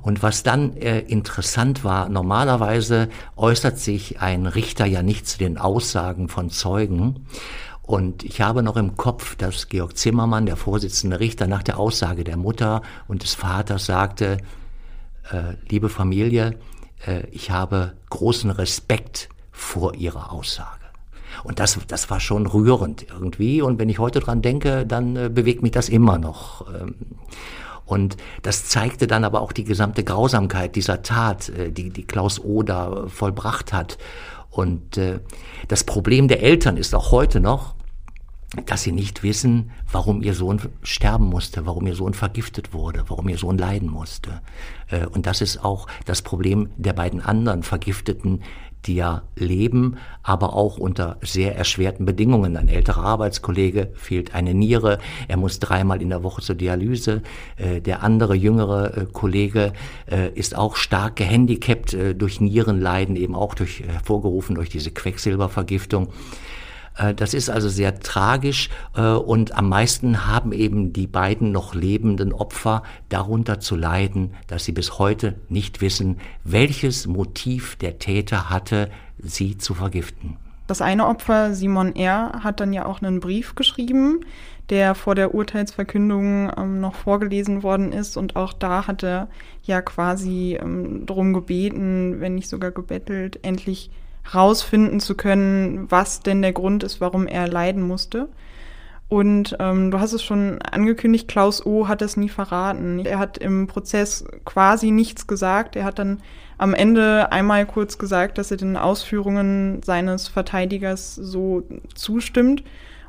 Und 0.00 0.22
was 0.22 0.44
dann 0.44 0.76
äh, 0.76 1.00
interessant 1.00 1.82
war, 1.82 2.08
normalerweise 2.08 3.08
äußert 3.34 3.76
sich 3.76 4.20
ein 4.20 4.46
Richter 4.46 4.86
ja 4.86 5.02
nicht 5.02 5.26
zu 5.26 5.38
den 5.38 5.58
Aussagen 5.58 6.28
von 6.28 6.48
Zeugen. 6.48 7.26
Und 7.82 8.22
ich 8.22 8.40
habe 8.40 8.62
noch 8.62 8.76
im 8.76 8.96
Kopf, 8.96 9.34
dass 9.34 9.66
Georg 9.66 9.96
Zimmermann, 9.98 10.46
der 10.46 10.56
Vorsitzende 10.56 11.18
Richter, 11.18 11.48
nach 11.48 11.64
der 11.64 11.76
Aussage 11.76 12.22
der 12.22 12.36
Mutter 12.36 12.80
und 13.08 13.24
des 13.24 13.34
Vaters 13.34 13.86
sagte, 13.86 14.36
äh, 15.32 15.54
liebe 15.68 15.88
Familie, 15.88 16.56
äh, 17.04 17.26
ich 17.32 17.50
habe 17.50 17.94
großen 18.10 18.52
Respekt 18.52 19.28
vor 19.50 19.96
Ihrer 19.96 20.30
Aussage. 20.30 20.81
Und 21.44 21.60
das, 21.60 21.78
das 21.88 22.10
war 22.10 22.20
schon 22.20 22.46
rührend 22.46 23.06
irgendwie. 23.10 23.62
Und 23.62 23.78
wenn 23.78 23.88
ich 23.88 23.98
heute 23.98 24.20
dran 24.20 24.42
denke, 24.42 24.86
dann 24.86 25.16
äh, 25.16 25.30
bewegt 25.32 25.62
mich 25.62 25.72
das 25.72 25.88
immer 25.88 26.18
noch. 26.18 26.66
Ähm, 26.74 26.94
und 27.84 28.16
das 28.42 28.66
zeigte 28.66 29.06
dann 29.06 29.24
aber 29.24 29.40
auch 29.40 29.52
die 29.52 29.64
gesamte 29.64 30.04
Grausamkeit 30.04 30.76
dieser 30.76 31.02
Tat, 31.02 31.48
äh, 31.50 31.70
die, 31.70 31.90
die 31.90 32.04
Klaus 32.04 32.38
Oder 32.40 33.08
vollbracht 33.08 33.72
hat. 33.72 33.98
Und 34.50 34.96
äh, 34.98 35.20
das 35.68 35.84
Problem 35.84 36.28
der 36.28 36.42
Eltern 36.42 36.76
ist 36.76 36.94
auch 36.94 37.10
heute 37.10 37.40
noch, 37.40 37.74
dass 38.66 38.82
sie 38.82 38.92
nicht 38.92 39.22
wissen, 39.22 39.70
warum 39.90 40.22
ihr 40.22 40.34
Sohn 40.34 40.60
sterben 40.82 41.24
musste, 41.24 41.64
warum 41.64 41.86
ihr 41.86 41.94
Sohn 41.94 42.12
vergiftet 42.12 42.74
wurde, 42.74 43.04
warum 43.08 43.28
ihr 43.28 43.38
Sohn 43.38 43.56
leiden 43.56 43.90
musste. 43.90 44.42
Äh, 44.88 45.06
und 45.06 45.26
das 45.26 45.40
ist 45.40 45.64
auch 45.64 45.86
das 46.04 46.22
Problem 46.22 46.68
der 46.76 46.92
beiden 46.92 47.20
anderen 47.20 47.62
Vergifteten, 47.62 48.42
die 48.86 48.96
ja 48.96 49.22
leben, 49.36 49.96
aber 50.22 50.54
auch 50.54 50.78
unter 50.78 51.16
sehr 51.22 51.56
erschwerten 51.56 52.04
Bedingungen. 52.04 52.56
Ein 52.56 52.68
älterer 52.68 53.04
Arbeitskollege 53.04 53.90
fehlt 53.94 54.34
eine 54.34 54.54
Niere, 54.54 54.98
er 55.28 55.36
muss 55.36 55.58
dreimal 55.58 56.02
in 56.02 56.08
der 56.08 56.22
Woche 56.22 56.42
zur 56.42 56.54
Dialyse. 56.54 57.22
Äh, 57.56 57.80
der 57.80 58.02
andere 58.02 58.34
jüngere 58.34 58.96
äh, 58.96 59.06
Kollege 59.12 59.72
äh, 60.10 60.30
ist 60.34 60.56
auch 60.56 60.76
stark 60.76 61.16
gehandicapt 61.16 61.96
durch 62.16 62.40
Nierenleiden, 62.40 63.16
eben 63.16 63.34
auch 63.34 63.54
durch, 63.54 63.82
hervorgerufen 63.86 64.54
durch 64.54 64.68
diese 64.68 64.90
Quecksilbervergiftung. 64.90 66.08
Äh, 66.96 67.14
das 67.14 67.34
ist 67.34 67.50
also 67.50 67.68
sehr 67.68 68.00
tragisch 68.00 68.70
äh, 68.96 69.02
und 69.02 69.56
am 69.56 69.68
meisten 69.68 70.26
haben 70.26 70.52
eben 70.52 70.92
die 70.92 71.06
beiden 71.06 71.52
noch 71.52 71.74
lebenden 71.74 72.32
Opfer 72.32 72.82
darunter 73.08 73.60
zu 73.60 73.76
leiden, 73.76 74.34
dass 74.46 74.64
sie 74.64 74.72
bis 74.72 74.98
heute 74.98 75.34
nicht 75.48 75.80
wissen, 75.80 76.18
welches 76.44 77.06
Motiv 77.06 77.76
der 77.76 77.98
Täter 77.98 78.50
hatte, 78.50 78.90
sie 79.18 79.58
zu 79.58 79.74
vergiften. 79.74 80.36
Das 80.66 80.80
eine 80.80 81.06
Opfer, 81.06 81.54
Simon 81.54 81.94
R., 81.96 82.40
hat 82.44 82.60
dann 82.60 82.72
ja 82.72 82.86
auch 82.86 83.02
einen 83.02 83.20
Brief 83.20 83.56
geschrieben, 83.56 84.20
der 84.70 84.94
vor 84.94 85.14
der 85.14 85.34
Urteilsverkündung 85.34 86.50
ähm, 86.56 86.80
noch 86.80 86.94
vorgelesen 86.94 87.62
worden 87.62 87.92
ist. 87.92 88.16
Und 88.16 88.36
auch 88.36 88.52
da 88.52 88.86
hat 88.86 89.02
er 89.02 89.28
ja 89.64 89.82
quasi 89.82 90.58
ähm, 90.60 91.04
darum 91.04 91.32
gebeten, 91.32 92.20
wenn 92.20 92.36
nicht 92.36 92.48
sogar 92.48 92.70
gebettelt, 92.70 93.40
endlich 93.42 93.90
rausfinden 94.34 95.00
zu 95.00 95.14
können, 95.14 95.90
was 95.90 96.20
denn 96.20 96.42
der 96.42 96.52
Grund 96.52 96.82
ist, 96.84 97.00
warum 97.00 97.26
er 97.26 97.48
leiden 97.48 97.82
musste. 97.82 98.28
Und 99.08 99.56
ähm, 99.60 99.90
du 99.90 100.00
hast 100.00 100.14
es 100.14 100.22
schon 100.22 100.62
angekündigt, 100.62 101.28
Klaus 101.28 101.66
O. 101.66 101.86
hat 101.86 102.00
es 102.00 102.16
nie 102.16 102.30
verraten. 102.30 103.04
Er 103.04 103.18
hat 103.18 103.36
im 103.36 103.66
Prozess 103.66 104.24
quasi 104.46 104.90
nichts 104.90 105.26
gesagt. 105.26 105.76
Er 105.76 105.84
hat 105.84 105.98
dann 105.98 106.22
am 106.56 106.72
Ende 106.72 107.30
einmal 107.30 107.66
kurz 107.66 107.98
gesagt, 107.98 108.38
dass 108.38 108.50
er 108.50 108.56
den 108.56 108.78
Ausführungen 108.78 109.82
seines 109.82 110.28
Verteidigers 110.28 111.14
so 111.14 111.64
zustimmt. 111.94 112.62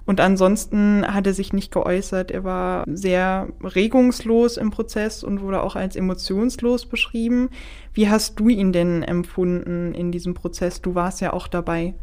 Und 0.06 0.20
ansonsten 0.20 1.06
hat 1.08 1.28
er 1.28 1.34
sich 1.34 1.54
nicht 1.54 1.72
geäußert. 1.72 2.32
Er 2.32 2.44
war 2.44 2.84
sehr 2.88 3.48
regungslos 3.64 4.58
im 4.58 4.70
Prozess 4.70 5.24
und 5.24 5.42
wurde 5.42 5.62
auch 5.62 5.76
als 5.76 5.96
emotionslos 5.96 6.86
beschrieben. 6.86 7.50
Wie 7.94 8.10
hast 8.10 8.40
du 8.40 8.50
ihn 8.50 8.74
denn 8.74 9.02
empfunden 9.04 9.94
in 9.94 10.12
diesem 10.12 10.34
Prozess? 10.34 10.82
Du 10.82 10.94
warst 10.96 11.22
ja 11.22 11.32
auch 11.32 11.48
dabei. 11.48 11.94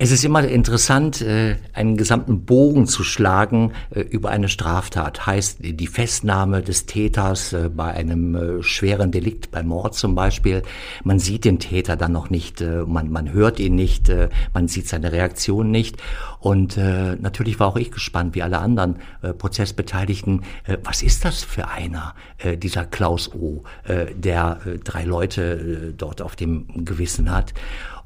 Es 0.00 0.12
ist 0.12 0.24
immer 0.24 0.44
interessant, 0.44 1.22
äh, 1.22 1.56
einen 1.72 1.96
gesamten 1.96 2.44
Bogen 2.44 2.86
zu 2.86 3.02
schlagen 3.02 3.72
äh, 3.90 4.02
über 4.02 4.30
eine 4.30 4.48
Straftat. 4.48 5.26
Heißt 5.26 5.58
die 5.60 5.86
Festnahme 5.88 6.62
des 6.62 6.86
Täters 6.86 7.52
äh, 7.52 7.68
bei 7.68 7.94
einem 7.94 8.62
schweren 8.62 9.10
Delikt, 9.10 9.50
bei 9.50 9.64
Mord 9.64 9.96
zum 9.96 10.14
Beispiel. 10.14 10.62
Man 11.02 11.18
sieht 11.18 11.44
den 11.44 11.58
Täter 11.58 11.96
dann 11.96 12.12
noch 12.12 12.30
nicht, 12.30 12.60
man, 12.60 13.10
man 13.10 13.32
hört 13.32 13.58
ihn 13.58 13.74
nicht, 13.74 14.12
man 14.52 14.68
sieht 14.68 14.86
seine 14.86 15.10
Reaktion 15.10 15.70
nicht. 15.70 15.96
Und 16.40 16.76
natürlich 16.76 17.58
war 17.58 17.68
auch 17.68 17.76
ich 17.76 17.90
gespannt, 17.90 18.34
wie 18.34 18.42
alle 18.42 18.58
anderen 18.58 18.96
Prozessbeteiligten, 19.38 20.42
was 20.84 21.02
ist 21.02 21.24
das 21.24 21.42
für 21.42 21.68
einer, 21.68 22.14
dieser 22.62 22.84
Klaus 22.84 23.32
O., 23.34 23.64
der 23.86 24.60
drei 24.84 25.04
Leute 25.04 25.94
dort 25.96 26.22
auf 26.22 26.36
dem 26.36 26.84
Gewissen 26.84 27.30
hat. 27.30 27.54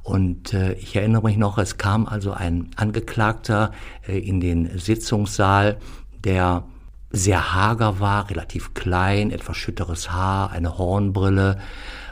Und 0.02 0.52
äh, 0.52 0.72
ich 0.74 0.96
erinnere 0.96 1.22
mich 1.22 1.36
noch, 1.36 1.58
es 1.58 1.78
kam 1.78 2.06
also 2.06 2.32
ein 2.32 2.70
Angeklagter 2.76 3.72
äh, 4.06 4.18
in 4.18 4.40
den 4.40 4.78
Sitzungssaal, 4.78 5.78
der 6.24 6.64
sehr 7.10 7.54
hager 7.54 8.00
war, 8.00 8.30
relativ 8.30 8.74
klein, 8.74 9.30
etwas 9.30 9.56
schütteres 9.56 10.10
Haar, 10.10 10.50
eine 10.50 10.78
Hornbrille 10.78 11.58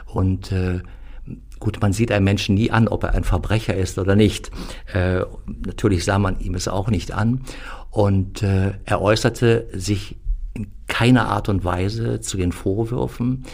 und 0.05 0.51
äh, 0.51 0.81
gut, 1.59 1.79
man 1.81 1.93
sieht 1.93 2.11
einen 2.11 2.25
Menschen 2.25 2.55
nie 2.55 2.71
an, 2.71 2.87
ob 2.87 3.03
er 3.03 3.13
ein 3.13 3.23
Verbrecher 3.23 3.75
ist 3.75 3.97
oder 3.97 4.15
nicht. 4.15 4.51
Äh, 4.93 5.21
natürlich 5.65 6.05
sah 6.05 6.19
man 6.19 6.39
ihm 6.39 6.55
es 6.55 6.67
auch 6.67 6.89
nicht 6.89 7.11
an 7.11 7.41
und 7.89 8.43
äh, 8.43 8.73
er 8.85 9.01
äußerte 9.01 9.67
sich 9.73 10.17
in 10.53 10.71
keiner 10.87 11.29
Art 11.29 11.49
und 11.49 11.63
Weise 11.63 12.21
zu 12.21 12.37
den 12.37 12.51
Vorwürfen. 12.51 13.45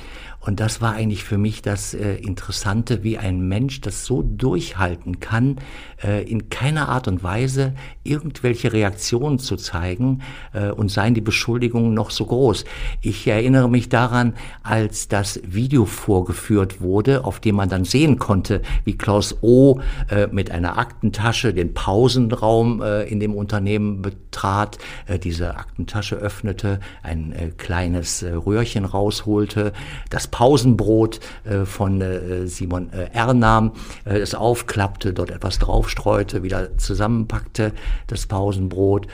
Und 0.47 0.61
das 0.61 0.79
war 0.79 0.93
eigentlich 0.93 1.25
für 1.25 1.37
mich 1.37 1.61
das 1.61 1.93
äh, 1.93 2.15
Interessante, 2.15 3.03
wie 3.03 3.17
ein 3.17 3.49
Mensch 3.49 3.81
das 3.81 4.05
so 4.05 4.21
durchhalten 4.21 5.19
kann, 5.19 5.57
äh, 6.01 6.23
in 6.23 6.47
keiner 6.47 6.87
Art 6.87 7.09
und 7.09 7.21
Weise 7.21 7.73
irgendwelche 8.05 8.71
Reaktionen 8.71 9.39
zu 9.39 9.57
zeigen 9.57 10.21
äh, 10.53 10.69
und 10.69 10.89
seien 10.89 11.13
die 11.13 11.21
Beschuldigungen 11.21 11.93
noch 11.93 12.11
so 12.11 12.25
groß. 12.25 12.63
Ich 13.01 13.27
erinnere 13.27 13.69
mich 13.69 13.89
daran, 13.89 14.35
als 14.63 15.09
das 15.09 15.41
Video 15.43 15.85
vorgeführt 15.85 16.79
wurde, 16.79 17.25
auf 17.25 17.41
dem 17.41 17.55
man 17.55 17.67
dann 17.67 17.83
sehen 17.83 18.17
konnte, 18.17 18.61
wie 18.85 18.97
Klaus 18.97 19.39
O. 19.41 19.81
Äh, 20.09 20.27
mit 20.27 20.49
einer 20.51 20.77
Aktentasche 20.77 21.53
den 21.53 21.73
Pausenraum 21.73 22.81
äh, 22.81 23.03
in 23.03 23.19
dem 23.19 23.35
Unternehmen 23.35 24.01
betrat, 24.01 24.77
äh, 25.07 25.19
diese 25.19 25.57
Aktentasche 25.57 26.15
öffnete, 26.15 26.79
ein 27.03 27.53
kleines 27.57 28.23
Röhrchen 28.23 28.85
rausholte, 28.85 29.73
das 30.09 30.27
Pausenbrot 30.37 31.19
äh, 31.45 31.65
von 31.65 31.99
äh, 31.99 32.45
Simon 32.45 32.91
äh, 32.93 33.09
äh, 33.11 34.17
es 34.19 34.35
aufklappte, 34.35 35.11
dort 35.11 35.31
etwas 35.31 35.57
draufstreute, 35.57 36.43
wieder 36.43 36.77
zusammenpackte, 36.77 37.73
das 38.05 38.27
Pausenbrot, 38.27 39.07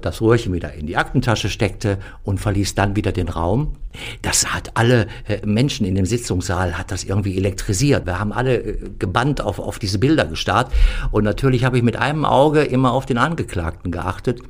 das 0.00 0.20
Röhrchen 0.20 0.52
wieder 0.52 0.72
in 0.74 0.86
die 0.86 0.96
Aktentasche 0.96 1.48
steckte 1.48 1.98
und 2.24 2.40
verließ 2.40 2.74
dann 2.74 2.96
wieder 2.96 3.12
den 3.12 3.28
Raum. 3.28 3.76
Das 4.22 4.52
hat 4.52 4.76
alle 4.76 5.06
Menschen 5.44 5.86
in 5.86 5.94
dem 5.94 6.06
Sitzungssaal, 6.06 6.76
hat 6.76 6.90
das 6.90 7.04
irgendwie 7.04 7.36
elektrisiert. 7.36 8.06
Wir 8.06 8.18
haben 8.18 8.32
alle 8.32 8.76
gebannt 8.98 9.40
auf, 9.40 9.58
auf 9.58 9.78
diese 9.78 9.98
Bilder 9.98 10.24
gestarrt. 10.24 10.72
Und 11.12 11.24
natürlich 11.24 11.64
habe 11.64 11.76
ich 11.76 11.84
mit 11.84 11.96
einem 11.96 12.24
Auge 12.24 12.62
immer 12.62 12.92
auf 12.92 13.06
den 13.06 13.18
Angeklagten 13.18 13.92
geachtet. 13.92 14.40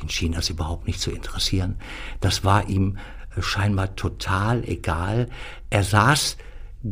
Den 0.00 0.08
schien 0.08 0.32
das 0.32 0.50
überhaupt 0.50 0.86
nicht 0.86 1.00
zu 1.00 1.10
interessieren. 1.10 1.76
Das 2.20 2.44
war 2.44 2.68
ihm 2.68 2.96
scheinbar 3.40 3.96
total 3.96 4.64
egal. 4.64 5.28
Er 5.70 5.84
saß 5.84 6.36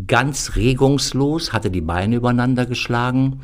ganz 0.06 0.56
regungslos, 0.56 1.52
hatte 1.52 1.70
die 1.70 1.80
Beine 1.80 2.16
übereinander 2.16 2.66
geschlagen 2.66 3.40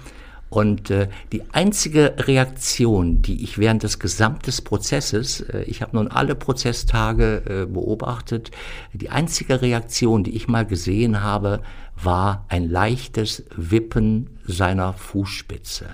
und 0.51 0.91
äh, 0.91 1.09
die 1.31 1.43
einzige 1.53 2.15
Reaktion, 2.19 3.23
die 3.23 3.45
ich 3.45 3.57
während 3.57 3.85
des 3.85 4.01
gesamten 4.01 4.53
Prozesses, 4.65 5.41
äh, 5.43 5.63
ich 5.63 5.81
habe 5.81 5.97
nun 5.97 6.09
alle 6.09 6.35
Prozesstage 6.35 7.43
äh, 7.47 7.67
beobachtet, 7.67 8.51
die 8.93 9.11
einzige 9.11 9.63
Reaktion, 9.63 10.25
die 10.25 10.35
ich 10.35 10.49
mal 10.49 10.67
gesehen 10.67 11.23
habe, 11.23 11.61
war 12.03 12.47
ein 12.49 12.69
leichtes 12.69 13.45
Wippen 13.55 14.41
seiner 14.45 14.93
Fußspitze 14.93 15.87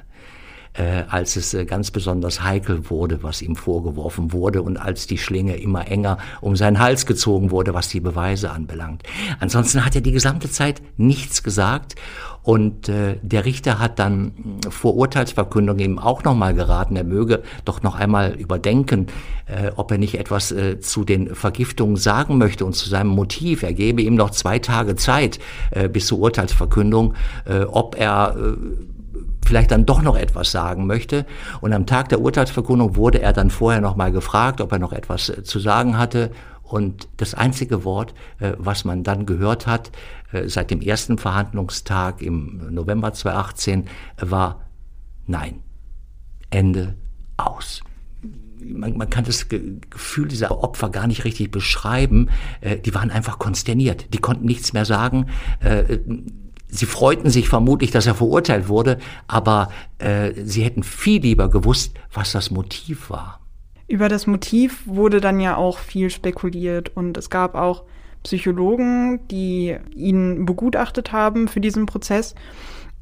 äh, 0.76 1.04
als 1.08 1.36
es 1.36 1.54
äh, 1.54 1.64
ganz 1.64 1.90
besonders 1.90 2.42
heikel 2.42 2.90
wurde, 2.90 3.22
was 3.22 3.42
ihm 3.42 3.56
vorgeworfen 3.56 4.32
wurde 4.32 4.62
und 4.62 4.76
als 4.76 5.06
die 5.06 5.18
Schlinge 5.18 5.56
immer 5.56 5.88
enger 5.88 6.18
um 6.40 6.56
seinen 6.56 6.78
Hals 6.78 7.06
gezogen 7.06 7.50
wurde, 7.50 7.74
was 7.74 7.88
die 7.88 8.00
Beweise 8.00 8.50
anbelangt. 8.50 9.02
Ansonsten 9.40 9.84
hat 9.84 9.94
er 9.94 10.00
die 10.00 10.12
gesamte 10.12 10.50
Zeit 10.50 10.82
nichts 10.96 11.42
gesagt 11.42 11.96
und 12.42 12.88
äh, 12.88 13.16
der 13.22 13.44
Richter 13.44 13.80
hat 13.80 13.98
dann 13.98 14.32
vor 14.70 14.94
Urteilsverkündung 14.94 15.80
ihm 15.80 15.98
auch 15.98 16.22
nochmal 16.22 16.54
geraten, 16.54 16.94
er 16.94 17.02
möge 17.02 17.42
doch 17.64 17.82
noch 17.82 17.96
einmal 17.96 18.34
überdenken, 18.34 19.08
äh, 19.46 19.72
ob 19.74 19.90
er 19.90 19.98
nicht 19.98 20.16
etwas 20.16 20.52
äh, 20.52 20.78
zu 20.78 21.04
den 21.04 21.34
Vergiftungen 21.34 21.96
sagen 21.96 22.38
möchte 22.38 22.64
und 22.64 22.74
zu 22.74 22.88
seinem 22.88 23.10
Motiv. 23.10 23.64
Er 23.64 23.72
gebe 23.72 24.00
ihm 24.02 24.14
noch 24.14 24.30
zwei 24.30 24.60
Tage 24.60 24.94
Zeit 24.94 25.40
äh, 25.72 25.88
bis 25.88 26.06
zur 26.06 26.20
Urteilsverkündung, 26.20 27.14
äh, 27.46 27.62
ob 27.62 27.96
er 27.98 28.36
äh, 28.38 28.56
vielleicht 29.46 29.70
dann 29.70 29.86
doch 29.86 30.02
noch 30.02 30.16
etwas 30.16 30.50
sagen 30.50 30.86
möchte. 30.86 31.24
Und 31.60 31.72
am 31.72 31.86
Tag 31.86 32.08
der 32.08 32.20
Urteilsverkündung 32.20 32.96
wurde 32.96 33.20
er 33.22 33.32
dann 33.32 33.50
vorher 33.50 33.80
noch 33.80 33.96
mal 33.96 34.12
gefragt, 34.12 34.60
ob 34.60 34.72
er 34.72 34.78
noch 34.78 34.92
etwas 34.92 35.28
äh, 35.28 35.42
zu 35.44 35.58
sagen 35.58 35.96
hatte. 35.96 36.30
Und 36.62 37.08
das 37.16 37.34
einzige 37.34 37.84
Wort, 37.84 38.12
äh, 38.40 38.52
was 38.58 38.84
man 38.84 39.04
dann 39.04 39.24
gehört 39.24 39.66
hat, 39.66 39.92
äh, 40.32 40.48
seit 40.48 40.70
dem 40.70 40.80
ersten 40.80 41.16
Verhandlungstag 41.16 42.20
im 42.20 42.74
November 42.74 43.12
2018, 43.12 43.86
war 44.20 44.62
Nein. 45.28 45.60
Ende 46.50 46.94
aus 47.36 47.82
man, 48.64 48.96
man 48.96 49.10
kann 49.10 49.24
das 49.24 49.48
Gefühl 49.48 50.28
dieser 50.28 50.62
Opfer 50.62 50.88
gar 50.88 51.06
nicht 51.06 51.24
richtig 51.24 51.52
beschreiben. 51.52 52.30
Die 52.84 52.94
waren 52.94 53.12
einfach 53.12 53.38
konsterniert. 53.38 54.12
Die 54.12 54.18
konnten 54.18 54.46
nichts 54.46 54.72
mehr 54.72 54.84
sagen. 54.84 55.26
Sie 56.68 56.86
freuten 56.86 57.30
sich 57.30 57.48
vermutlich, 57.48 57.90
dass 57.90 58.06
er 58.06 58.14
verurteilt 58.14 58.68
wurde, 58.68 58.98
aber 59.28 59.70
äh, 59.98 60.32
sie 60.44 60.62
hätten 60.62 60.82
viel 60.82 61.22
lieber 61.22 61.48
gewusst, 61.48 61.94
was 62.12 62.32
das 62.32 62.50
Motiv 62.50 63.10
war. 63.10 63.40
Über 63.88 64.08
das 64.08 64.26
Motiv 64.26 64.82
wurde 64.86 65.20
dann 65.20 65.38
ja 65.38 65.56
auch 65.56 65.78
viel 65.78 66.10
spekuliert 66.10 66.96
und 66.96 67.16
es 67.16 67.30
gab 67.30 67.54
auch 67.54 67.84
Psychologen, 68.24 69.20
die 69.28 69.76
ihn 69.94 70.46
begutachtet 70.46 71.12
haben 71.12 71.46
für 71.46 71.60
diesen 71.60 71.86
Prozess. 71.86 72.34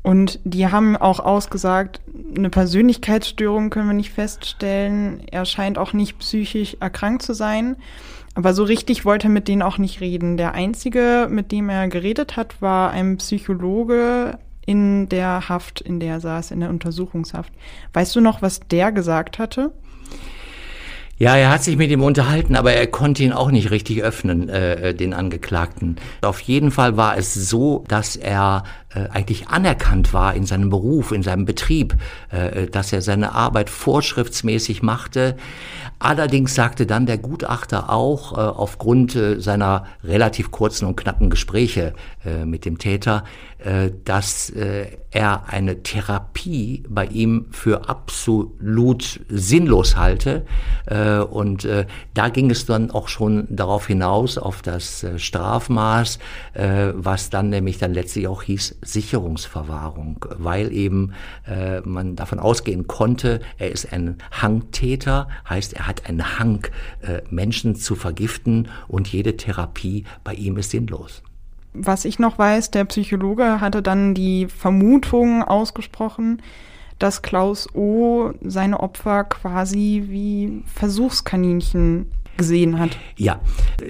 Und 0.05 0.39
die 0.45 0.69
haben 0.69 0.99
auch 0.99 1.19
ausgesagt, 1.19 2.03
eine 2.37 2.51
Persönlichkeitsstörung 2.51 3.71
können 3.71 3.89
wir 3.89 3.95
nicht 3.95 4.13
feststellen. 4.13 5.23
Er 5.31 5.47
scheint 5.47 5.79
auch 5.79 5.95
nicht 5.95 6.19
psychisch 6.19 6.77
erkrankt 6.79 7.23
zu 7.23 7.33
sein. 7.33 7.77
Aber 8.35 8.53
so 8.53 8.65
richtig 8.65 9.07
wollte 9.07 9.29
er 9.29 9.31
mit 9.31 9.49
denen 9.49 9.63
auch 9.63 9.79
nicht 9.79 10.03
reden. 10.03 10.37
Der 10.37 10.53
einzige, 10.53 11.27
mit 11.31 11.53
dem 11.53 11.71
er 11.71 11.89
geredet 11.89 12.37
hat, 12.37 12.61
war 12.61 12.91
ein 12.91 13.17
Psychologe 13.17 14.39
in 14.67 15.09
der 15.09 15.49
Haft, 15.49 15.81
in 15.81 16.01
der 16.01 16.15
er 16.15 16.21
saß, 16.21 16.51
in 16.51 16.61
der 16.61 16.69
Untersuchungshaft. 16.69 17.55
Weißt 17.95 18.15
du 18.15 18.21
noch, 18.21 18.43
was 18.43 18.61
der 18.61 18.93
gesagt 18.93 19.39
hatte? 19.39 19.73
Ja, 21.17 21.37
er 21.37 21.51
hat 21.51 21.63
sich 21.63 21.77
mit 21.77 21.91
ihm 21.91 22.03
unterhalten, 22.03 22.57
aber 22.57 22.73
er 22.73 22.89
konnte 22.89 23.23
ihn 23.23 23.33
auch 23.33 23.53
nicht 23.53 23.71
richtig 23.71 24.03
öffnen, 24.03 24.49
äh, 24.49 24.95
den 24.95 25.15
Angeklagten. 25.15 25.97
Auf 26.23 26.41
jeden 26.41 26.73
Fall 26.73 26.97
war 26.97 27.17
es 27.17 27.35
so, 27.35 27.85
dass 27.87 28.17
er 28.17 28.65
äh, 28.95 29.09
eigentlich 29.11 29.47
anerkannt 29.49 30.13
war 30.13 30.35
in 30.35 30.45
seinem 30.45 30.71
Beruf, 30.71 31.13
in 31.13 31.23
seinem 31.23 31.45
Betrieb, 31.45 31.95
äh, 32.31 32.67
dass 32.67 32.93
er 32.93 33.01
seine 33.01 33.33
Arbeit 33.33 33.71
vorschriftsmäßig 33.71 34.83
machte. 34.83 35.37
Allerdings 36.01 36.55
sagte 36.55 36.85
dann 36.85 37.07
der 37.07 37.19
Gutachter 37.19 37.91
auch, 37.91 38.33
äh, 38.33 38.41
aufgrund 38.41 39.15
äh, 39.15 39.41
seiner 39.41 39.87
relativ 40.03 40.51
kurzen 40.51 40.87
und 40.87 40.97
knappen 40.97 41.31
Gespräche 41.31 41.95
äh, 42.25 42.45
mit 42.45 42.65
dem 42.65 42.79
Täter, 42.79 43.25
dass 44.05 44.53
er 45.11 45.49
eine 45.49 45.83
Therapie 45.83 46.83
bei 46.87 47.07
ihm 47.07 47.47
für 47.51 47.89
absolut 47.89 49.21
sinnlos 49.29 49.97
halte. 49.97 50.45
Und 51.31 51.67
da 52.13 52.29
ging 52.29 52.51
es 52.51 52.67
dann 52.67 52.91
auch 52.91 53.09
schon 53.09 53.47
darauf 53.49 53.87
hinaus, 53.87 54.37
auf 54.37 54.61
das 54.61 55.07
Strafmaß, 55.17 56.19
was 56.93 57.31
dann 57.31 57.49
nämlich 57.49 57.79
dann 57.79 57.95
letztlich 57.95 58.29
auch 58.29 58.43
hieß 58.43 58.77
Sicherungsverwahrung, 58.83 60.27
weil 60.37 60.71
eben 60.71 61.13
man 61.85 62.17
davon 62.17 62.41
ausgehen 62.41 62.87
konnte, 62.87 63.41
er 63.57 63.71
ist 63.71 63.91
ein 63.93 64.19
Hangtäter, 64.31 65.29
heißt 65.49 65.73
er 65.73 65.87
hat 65.87 66.07
einen 66.07 66.39
Hang, 66.39 66.67
Menschen 67.31 67.77
zu 67.77 67.95
vergiften 67.95 68.69
und 68.89 69.09
jede 69.09 69.39
Therapie 69.39 70.05
bei 70.23 70.35
ihm 70.35 70.59
ist 70.59 70.73
sinnlos 70.73 71.23
was 71.75 72.05
ich 72.05 72.19
noch 72.19 72.39
weiß, 72.39 72.71
der 72.71 72.85
Psychologe 72.85 73.61
hatte 73.61 73.83
dann 73.83 74.15
die 74.15 74.47
Vermutung 74.47 75.43
ausgesprochen, 75.43 76.41
dass 76.99 77.23
Klaus 77.23 77.75
O. 77.75 78.31
seine 78.41 78.81
Opfer 78.81 79.25
quasi 79.25 80.05
wie 80.07 80.63
Versuchskaninchen 80.67 82.11
gesehen 82.37 82.79
hat. 82.79 82.97
Ja, 83.17 83.41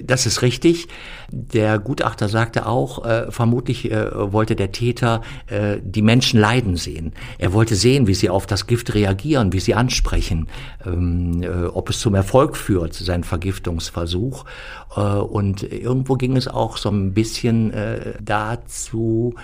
das 0.03 0.25
ist 0.25 0.41
richtig. 0.41 0.87
Der 1.31 1.79
Gutachter 1.79 2.29
sagte 2.29 2.65
auch, 2.65 3.05
äh, 3.05 3.31
vermutlich 3.31 3.91
äh, 3.91 4.31
wollte 4.31 4.55
der 4.55 4.71
Täter 4.71 5.21
äh, 5.47 5.77
die 5.83 6.01
Menschen 6.01 6.39
leiden 6.39 6.75
sehen. 6.77 7.13
Er 7.37 7.53
wollte 7.53 7.75
sehen, 7.75 8.07
wie 8.07 8.13
sie 8.13 8.29
auf 8.29 8.45
das 8.45 8.67
Gift 8.67 8.93
reagieren, 8.93 9.53
wie 9.53 9.59
sie 9.59 9.75
ansprechen, 9.75 10.47
ähm, 10.85 11.43
äh, 11.43 11.65
ob 11.65 11.89
es 11.89 11.99
zum 11.99 12.15
Erfolg 12.15 12.55
führt, 12.57 12.93
sein 12.93 13.23
Vergiftungsversuch. 13.23 14.45
Äh, 14.95 15.01
und 15.01 15.63
irgendwo 15.63 16.15
ging 16.15 16.37
es 16.37 16.47
auch 16.47 16.77
so 16.77 16.89
ein 16.89 17.13
bisschen 17.13 17.71
äh, 17.71 18.13
dazu, 18.21 19.35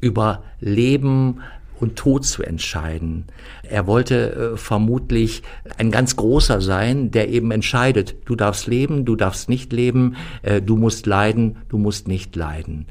über 0.00 0.42
Leben 0.60 1.40
und 1.80 1.96
Tod 1.96 2.24
zu 2.24 2.42
entscheiden. 2.42 3.24
Er 3.62 3.86
wollte 3.86 4.52
äh, 4.54 4.56
vermutlich 4.56 5.42
ein 5.76 5.90
ganz 5.90 6.16
großer 6.16 6.60
sein, 6.60 7.10
der 7.10 7.28
eben 7.28 7.50
entscheidet, 7.50 8.16
du 8.24 8.36
darfst 8.36 8.66
leben, 8.66 9.04
du 9.04 9.16
darfst 9.16 9.48
nicht 9.48 9.72
leben, 9.72 10.16
äh, 10.42 10.60
du 10.60 10.76
musst 10.76 11.06
leiden, 11.06 11.56
du 11.68 11.78
musst 11.78 12.08
nicht 12.08 12.36
leiden. 12.36 12.86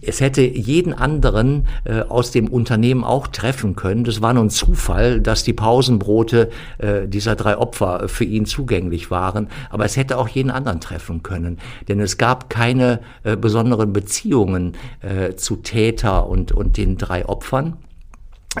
Es 0.00 0.20
hätte 0.20 0.42
jeden 0.42 0.92
anderen 0.92 1.66
äh, 1.84 2.00
aus 2.00 2.30
dem 2.30 2.48
Unternehmen 2.48 3.04
auch 3.04 3.26
treffen 3.26 3.76
können. 3.76 4.04
Das 4.04 4.20
war 4.20 4.34
nun 4.34 4.50
Zufall, 4.50 5.20
dass 5.20 5.44
die 5.44 5.52
Pausenbrote 5.52 6.50
äh, 6.78 7.08
dieser 7.08 7.36
drei 7.36 7.56
Opfer 7.56 8.08
für 8.08 8.24
ihn 8.24 8.44
zugänglich 8.44 9.10
waren. 9.10 9.48
Aber 9.70 9.84
es 9.84 9.96
hätte 9.96 10.18
auch 10.18 10.28
jeden 10.28 10.50
anderen 10.50 10.80
treffen 10.80 11.22
können. 11.22 11.58
Denn 11.88 12.00
es 12.00 12.18
gab 12.18 12.50
keine 12.50 13.00
äh, 13.24 13.36
besonderen 13.36 13.92
Beziehungen 13.92 14.74
äh, 15.00 15.34
zu 15.34 15.56
Täter 15.56 16.28
und, 16.28 16.52
und 16.52 16.76
den 16.76 16.98
drei 16.98 17.26
Opfern. 17.26 17.76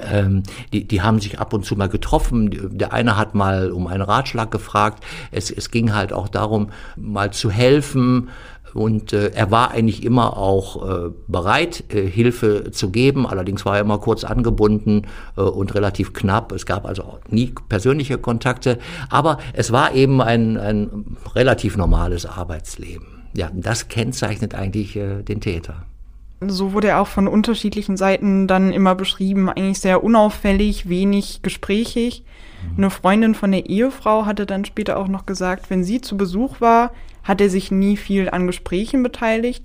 Ähm, 0.00 0.42
die, 0.72 0.86
die 0.86 1.02
haben 1.02 1.20
sich 1.20 1.38
ab 1.38 1.52
und 1.52 1.64
zu 1.64 1.76
mal 1.76 1.88
getroffen. 1.88 2.78
Der 2.78 2.92
eine 2.92 3.16
hat 3.16 3.34
mal 3.34 3.70
um 3.72 3.86
einen 3.86 4.02
Ratschlag 4.02 4.50
gefragt. 4.50 5.04
Es, 5.30 5.50
es 5.50 5.70
ging 5.70 5.94
halt 5.94 6.12
auch 6.12 6.28
darum, 6.28 6.70
mal 6.96 7.32
zu 7.32 7.50
helfen. 7.50 8.30
Und 8.74 9.12
äh, 9.12 9.32
er 9.34 9.50
war 9.50 9.72
eigentlich 9.72 10.02
immer 10.02 10.36
auch 10.38 10.88
äh, 10.88 11.10
bereit, 11.28 11.84
äh, 11.92 12.06
Hilfe 12.06 12.70
zu 12.70 12.90
geben. 12.90 13.26
Allerdings 13.26 13.66
war 13.66 13.76
er 13.76 13.82
immer 13.82 13.98
kurz 13.98 14.24
angebunden 14.24 15.06
äh, 15.36 15.42
und 15.42 15.74
relativ 15.74 16.14
knapp. 16.14 16.52
Es 16.52 16.64
gab 16.64 16.86
also 16.86 17.18
nie 17.28 17.52
persönliche 17.68 18.16
Kontakte. 18.16 18.78
Aber 19.10 19.36
es 19.52 19.72
war 19.72 19.94
eben 19.94 20.22
ein, 20.22 20.56
ein 20.56 21.16
relativ 21.34 21.76
normales 21.76 22.24
Arbeitsleben. 22.24 23.06
Ja, 23.34 23.50
das 23.52 23.88
kennzeichnet 23.88 24.54
eigentlich 24.54 24.96
äh, 24.96 25.22
den 25.22 25.42
Täter. 25.42 25.84
So 26.48 26.72
wurde 26.72 26.88
er 26.88 27.00
auch 27.00 27.06
von 27.06 27.28
unterschiedlichen 27.28 27.96
Seiten 27.96 28.46
dann 28.46 28.72
immer 28.72 28.94
beschrieben, 28.94 29.48
eigentlich 29.48 29.80
sehr 29.80 30.02
unauffällig, 30.02 30.88
wenig 30.88 31.42
gesprächig. 31.42 32.24
Mhm. 32.62 32.78
Eine 32.78 32.90
Freundin 32.90 33.34
von 33.34 33.52
der 33.52 33.66
Ehefrau 33.66 34.26
hatte 34.26 34.46
dann 34.46 34.64
später 34.64 34.98
auch 34.98 35.08
noch 35.08 35.26
gesagt, 35.26 35.70
wenn 35.70 35.84
sie 35.84 36.00
zu 36.00 36.16
Besuch 36.16 36.60
war, 36.60 36.92
hat 37.22 37.40
er 37.40 37.50
sich 37.50 37.70
nie 37.70 37.96
viel 37.96 38.28
an 38.30 38.46
Gesprächen 38.46 39.02
beteiligt, 39.02 39.64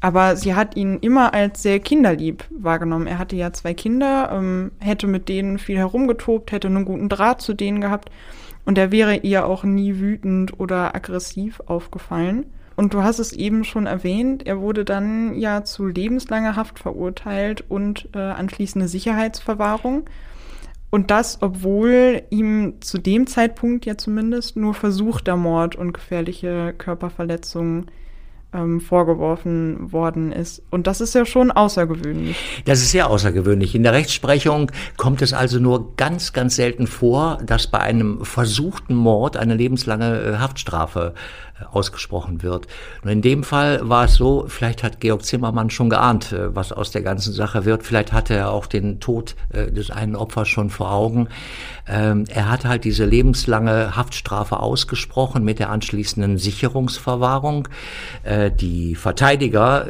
aber 0.00 0.36
sie 0.36 0.54
hat 0.54 0.76
ihn 0.76 0.98
immer 1.00 1.34
als 1.34 1.62
sehr 1.62 1.80
kinderlieb 1.80 2.44
wahrgenommen. 2.50 3.06
Er 3.06 3.18
hatte 3.18 3.36
ja 3.36 3.52
zwei 3.52 3.74
Kinder, 3.74 4.30
ähm, 4.32 4.72
hätte 4.78 5.06
mit 5.06 5.28
denen 5.28 5.58
viel 5.58 5.76
herumgetobt, 5.76 6.52
hätte 6.52 6.68
einen 6.68 6.84
guten 6.84 7.08
Draht 7.08 7.40
zu 7.40 7.54
denen 7.54 7.80
gehabt 7.80 8.10
und 8.64 8.76
er 8.76 8.90
wäre 8.90 9.16
ihr 9.16 9.46
auch 9.46 9.64
nie 9.64 9.98
wütend 9.98 10.58
oder 10.58 10.94
aggressiv 10.94 11.60
aufgefallen. 11.66 12.46
Und 12.76 12.92
du 12.92 13.02
hast 13.02 13.18
es 13.18 13.32
eben 13.32 13.64
schon 13.64 13.86
erwähnt, 13.86 14.46
er 14.46 14.60
wurde 14.60 14.84
dann 14.84 15.34
ja 15.34 15.64
zu 15.64 15.86
lebenslanger 15.86 16.56
Haft 16.56 16.78
verurteilt 16.78 17.64
und 17.68 18.10
äh, 18.14 18.18
anschließende 18.18 18.86
Sicherheitsverwahrung. 18.86 20.04
Und 20.90 21.10
das, 21.10 21.38
obwohl 21.40 22.22
ihm 22.30 22.74
zu 22.80 22.98
dem 22.98 23.26
Zeitpunkt 23.26 23.86
ja 23.86 23.96
zumindest 23.96 24.56
nur 24.56 24.74
versuchter 24.74 25.36
Mord 25.36 25.74
und 25.74 25.92
gefährliche 25.92 26.74
Körperverletzungen 26.76 27.90
ähm, 28.56 28.80
vorgeworfen 28.80 29.92
worden 29.92 30.32
ist. 30.32 30.62
Und 30.70 30.86
das 30.86 31.00
ist 31.00 31.14
ja 31.14 31.26
schon 31.26 31.50
außergewöhnlich. 31.50 32.36
Das 32.64 32.80
ist 32.80 32.92
sehr 32.92 33.10
außergewöhnlich. 33.10 33.74
In 33.74 33.82
der 33.82 33.92
Rechtsprechung 33.92 34.70
kommt 34.96 35.22
es 35.22 35.32
also 35.32 35.58
nur 35.58 35.96
ganz, 35.96 36.32
ganz 36.32 36.56
selten 36.56 36.86
vor, 36.86 37.38
dass 37.44 37.66
bei 37.66 37.80
einem 37.80 38.24
versuchten 38.24 38.94
Mord 38.94 39.36
eine 39.36 39.54
lebenslange 39.54 40.20
äh, 40.20 40.36
Haftstrafe 40.38 41.14
ausgesprochen 41.70 42.42
wird. 42.42 42.66
Und 43.02 43.10
in 43.10 43.22
dem 43.22 43.42
Fall 43.42 43.80
war 43.88 44.04
es 44.04 44.14
so, 44.14 44.44
vielleicht 44.48 44.82
hat 44.82 45.00
Georg 45.00 45.24
Zimmermann 45.24 45.70
schon 45.70 45.88
geahnt, 45.88 46.32
äh, 46.32 46.54
was 46.54 46.72
aus 46.72 46.90
der 46.90 47.02
ganzen 47.02 47.32
Sache 47.32 47.64
wird. 47.64 47.82
Vielleicht 47.82 48.12
hatte 48.12 48.34
er 48.34 48.50
auch 48.50 48.66
den 48.66 49.00
Tod 49.00 49.34
äh, 49.52 49.70
des 49.70 49.90
einen 49.90 50.16
Opfers 50.16 50.48
schon 50.48 50.68
vor 50.68 50.92
Augen. 50.92 51.28
Ähm, 51.88 52.24
er 52.28 52.50
hat 52.50 52.64
halt 52.64 52.84
diese 52.84 53.04
lebenslange 53.04 53.96
Haftstrafe 53.96 54.60
ausgesprochen 54.60 55.44
mit 55.44 55.58
der 55.58 55.70
anschließenden 55.70 56.36
Sicherungsverwahrung. 56.36 57.68
Äh, 58.22 58.50
die 58.50 58.94
Verteidiger 58.94 59.86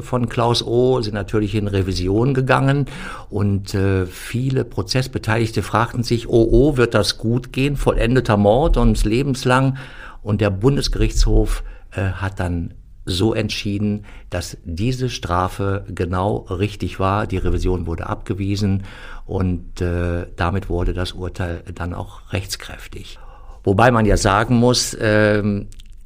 von 0.00 0.28
Klaus 0.28 0.62
O. 0.62 1.00
sind 1.00 1.14
natürlich 1.14 1.54
in 1.54 1.68
Revision 1.68 2.34
gegangen 2.34 2.86
und 3.30 3.76
viele 4.10 4.64
Prozessbeteiligte 4.64 5.62
fragten 5.62 6.02
sich, 6.02 6.28
oh, 6.28 6.48
oh, 6.50 6.76
wird 6.76 6.94
das 6.94 7.18
gut 7.18 7.52
gehen? 7.52 7.76
Vollendeter 7.76 8.36
Mord 8.36 8.76
und 8.76 9.02
lebenslang 9.04 9.78
und 10.22 10.40
der 10.40 10.50
Bundesgerichtshof 10.50 11.62
äh, 11.92 12.02
hat 12.02 12.40
dann 12.40 12.74
so 13.04 13.32
entschieden, 13.32 14.04
dass 14.30 14.58
diese 14.64 15.08
Strafe 15.08 15.84
genau 15.88 16.36
richtig 16.50 17.00
war. 17.00 17.26
Die 17.26 17.38
Revision 17.38 17.86
wurde 17.86 18.06
abgewiesen 18.06 18.84
und 19.24 19.80
äh, 19.80 20.26
damit 20.36 20.68
wurde 20.68 20.92
das 20.92 21.12
Urteil 21.12 21.62
dann 21.74 21.94
auch 21.94 22.32
rechtskräftig. 22.32 23.18
Wobei 23.64 23.90
man 23.90 24.06
ja 24.06 24.16
sagen 24.16 24.56
muss, 24.56 24.94
äh, 24.94 25.42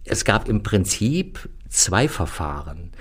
es 0.04 0.24
gab 0.24 0.48
im 0.48 0.62
Prinzip 0.62 1.48
zwei 1.68 2.08
Verfahren 2.08 2.92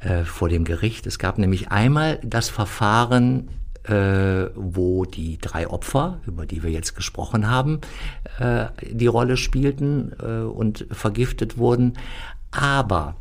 äh, 0.00 0.24
vor 0.24 0.48
dem 0.48 0.64
Gericht. 0.64 1.06
Es 1.06 1.18
gab 1.18 1.38
nämlich 1.38 1.70
einmal 1.70 2.20
das 2.22 2.48
Verfahren 2.48 3.48
wo 3.88 5.04
die 5.04 5.38
drei 5.38 5.68
Opfer, 5.68 6.20
über 6.26 6.46
die 6.46 6.62
wir 6.62 6.70
jetzt 6.70 6.94
gesprochen 6.94 7.48
haben, 7.48 7.80
äh, 8.38 8.66
die 8.90 9.06
Rolle 9.06 9.36
spielten 9.36 10.12
äh, 10.20 10.42
und 10.42 10.86
vergiftet 10.90 11.58
wurden. 11.58 11.94
Aber 12.50 13.16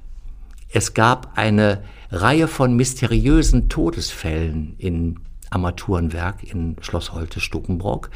es 0.70 0.94
gab 0.94 1.38
eine 1.38 1.84
Reihe 2.12 2.48
von 2.48 2.76
mysteriösen 2.76 3.70
Todesfällen 3.70 4.76
in 4.78 5.20
Armaturenwerk 5.50 6.44
in 6.44 6.76
Schloss 6.82 7.14
Holte-Stukenbrock. 7.14 8.10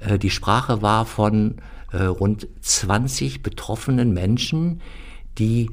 Äh, 0.00 0.18
die 0.18 0.30
Sprache 0.30 0.82
war 0.82 1.06
von 1.06 1.56
äh, 1.92 2.04
rund 2.04 2.48
20 2.60 3.42
betroffenen 3.42 4.12
Menschen, 4.12 4.80
die 5.38 5.70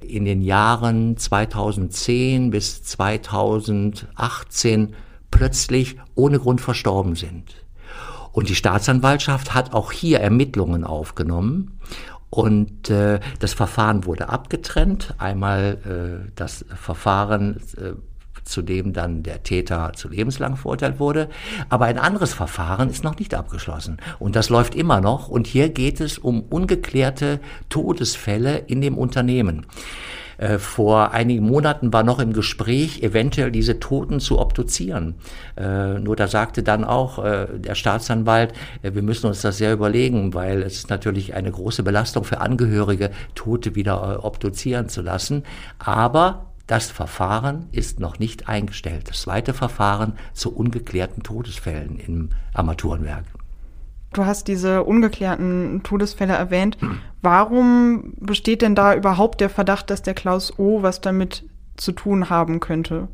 in 0.00 0.24
den 0.24 0.42
Jahren 0.42 1.16
2010 1.16 2.50
bis 2.50 2.82
2018 2.82 4.94
plötzlich 5.32 5.96
ohne 6.14 6.38
Grund 6.38 6.60
verstorben 6.60 7.16
sind. 7.16 7.64
Und 8.30 8.48
die 8.48 8.54
Staatsanwaltschaft 8.54 9.52
hat 9.54 9.74
auch 9.74 9.90
hier 9.90 10.20
Ermittlungen 10.20 10.84
aufgenommen 10.84 11.80
und 12.30 12.88
äh, 12.88 13.20
das 13.40 13.52
Verfahren 13.52 14.06
wurde 14.06 14.30
abgetrennt. 14.30 15.14
Einmal 15.18 16.24
äh, 16.24 16.30
das 16.34 16.64
Verfahren 16.74 17.56
äh, 17.76 17.92
zu 18.44 18.62
dem 18.62 18.92
dann 18.92 19.22
der 19.22 19.42
Täter 19.42 19.92
zu 19.94 20.08
lebenslang 20.08 20.56
verurteilt 20.56 20.98
wurde. 20.98 21.28
Aber 21.68 21.84
ein 21.84 21.98
anderes 21.98 22.32
Verfahren 22.32 22.88
ist 22.88 23.04
noch 23.04 23.18
nicht 23.18 23.34
abgeschlossen. 23.34 23.98
Und 24.18 24.34
das 24.34 24.48
läuft 24.48 24.74
immer 24.74 25.00
noch. 25.00 25.28
Und 25.28 25.46
hier 25.46 25.68
geht 25.68 26.00
es 26.00 26.18
um 26.18 26.40
ungeklärte 26.40 27.40
Todesfälle 27.68 28.58
in 28.58 28.80
dem 28.80 28.96
Unternehmen. 28.96 29.66
Äh, 30.42 30.58
vor 30.58 31.12
einigen 31.12 31.46
Monaten 31.46 31.92
war 31.92 32.02
noch 32.02 32.18
im 32.18 32.32
Gespräch, 32.32 33.00
eventuell 33.04 33.52
diese 33.52 33.78
Toten 33.78 34.18
zu 34.18 34.40
obduzieren. 34.40 35.14
Äh, 35.56 36.00
nur 36.00 36.16
da 36.16 36.26
sagte 36.26 36.64
dann 36.64 36.82
auch 36.82 37.24
äh, 37.24 37.46
der 37.58 37.76
Staatsanwalt, 37.76 38.52
wir 38.82 39.02
müssen 39.02 39.26
uns 39.26 39.42
das 39.42 39.58
sehr 39.58 39.72
überlegen, 39.72 40.34
weil 40.34 40.62
es 40.62 40.78
ist 40.78 40.90
natürlich 40.90 41.34
eine 41.34 41.52
große 41.52 41.84
Belastung 41.84 42.24
für 42.24 42.40
Angehörige, 42.40 43.10
Tote 43.36 43.76
wieder 43.76 44.24
obduzieren 44.24 44.88
zu 44.88 45.00
lassen. 45.00 45.44
Aber 45.78 46.46
das 46.66 46.90
Verfahren 46.90 47.68
ist 47.70 48.00
noch 48.00 48.18
nicht 48.18 48.48
eingestellt. 48.48 49.10
Das 49.10 49.22
zweite 49.22 49.54
Verfahren 49.54 50.14
zu 50.32 50.52
ungeklärten 50.52 51.22
Todesfällen 51.22 51.98
im 51.98 52.30
Armaturenwerk. 52.52 53.24
Du 54.12 54.26
hast 54.26 54.48
diese 54.48 54.84
ungeklärten 54.84 55.82
Todesfälle 55.82 56.34
erwähnt. 56.34 56.76
Warum 57.22 58.14
besteht 58.18 58.62
denn 58.62 58.74
da 58.74 58.94
überhaupt 58.94 59.40
der 59.40 59.48
Verdacht, 59.48 59.90
dass 59.90 60.02
der 60.02 60.14
Klaus 60.14 60.58
O 60.58 60.82
was 60.82 61.00
damit 61.00 61.44
zu 61.76 61.92
tun 61.92 62.28
haben 62.30 62.60
könnte? 62.60 63.08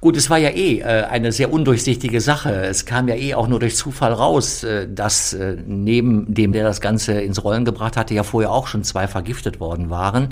Gut, 0.00 0.16
es 0.16 0.30
war 0.30 0.38
ja 0.38 0.50
eh 0.50 0.78
äh, 0.78 1.04
eine 1.04 1.32
sehr 1.32 1.52
undurchsichtige 1.52 2.20
Sache. 2.20 2.54
Es 2.54 2.86
kam 2.86 3.08
ja 3.08 3.16
eh 3.16 3.34
auch 3.34 3.48
nur 3.48 3.58
durch 3.58 3.74
Zufall 3.74 4.12
raus, 4.12 4.62
äh, 4.62 4.88
dass 4.88 5.32
äh, 5.32 5.56
neben 5.66 6.32
dem, 6.32 6.52
der 6.52 6.62
das 6.62 6.80
Ganze 6.80 7.20
ins 7.20 7.42
Rollen 7.42 7.64
gebracht 7.64 7.96
hatte, 7.96 8.14
ja 8.14 8.22
vorher 8.22 8.52
auch 8.52 8.68
schon 8.68 8.84
zwei 8.84 9.08
vergiftet 9.08 9.58
worden 9.58 9.90
waren. 9.90 10.28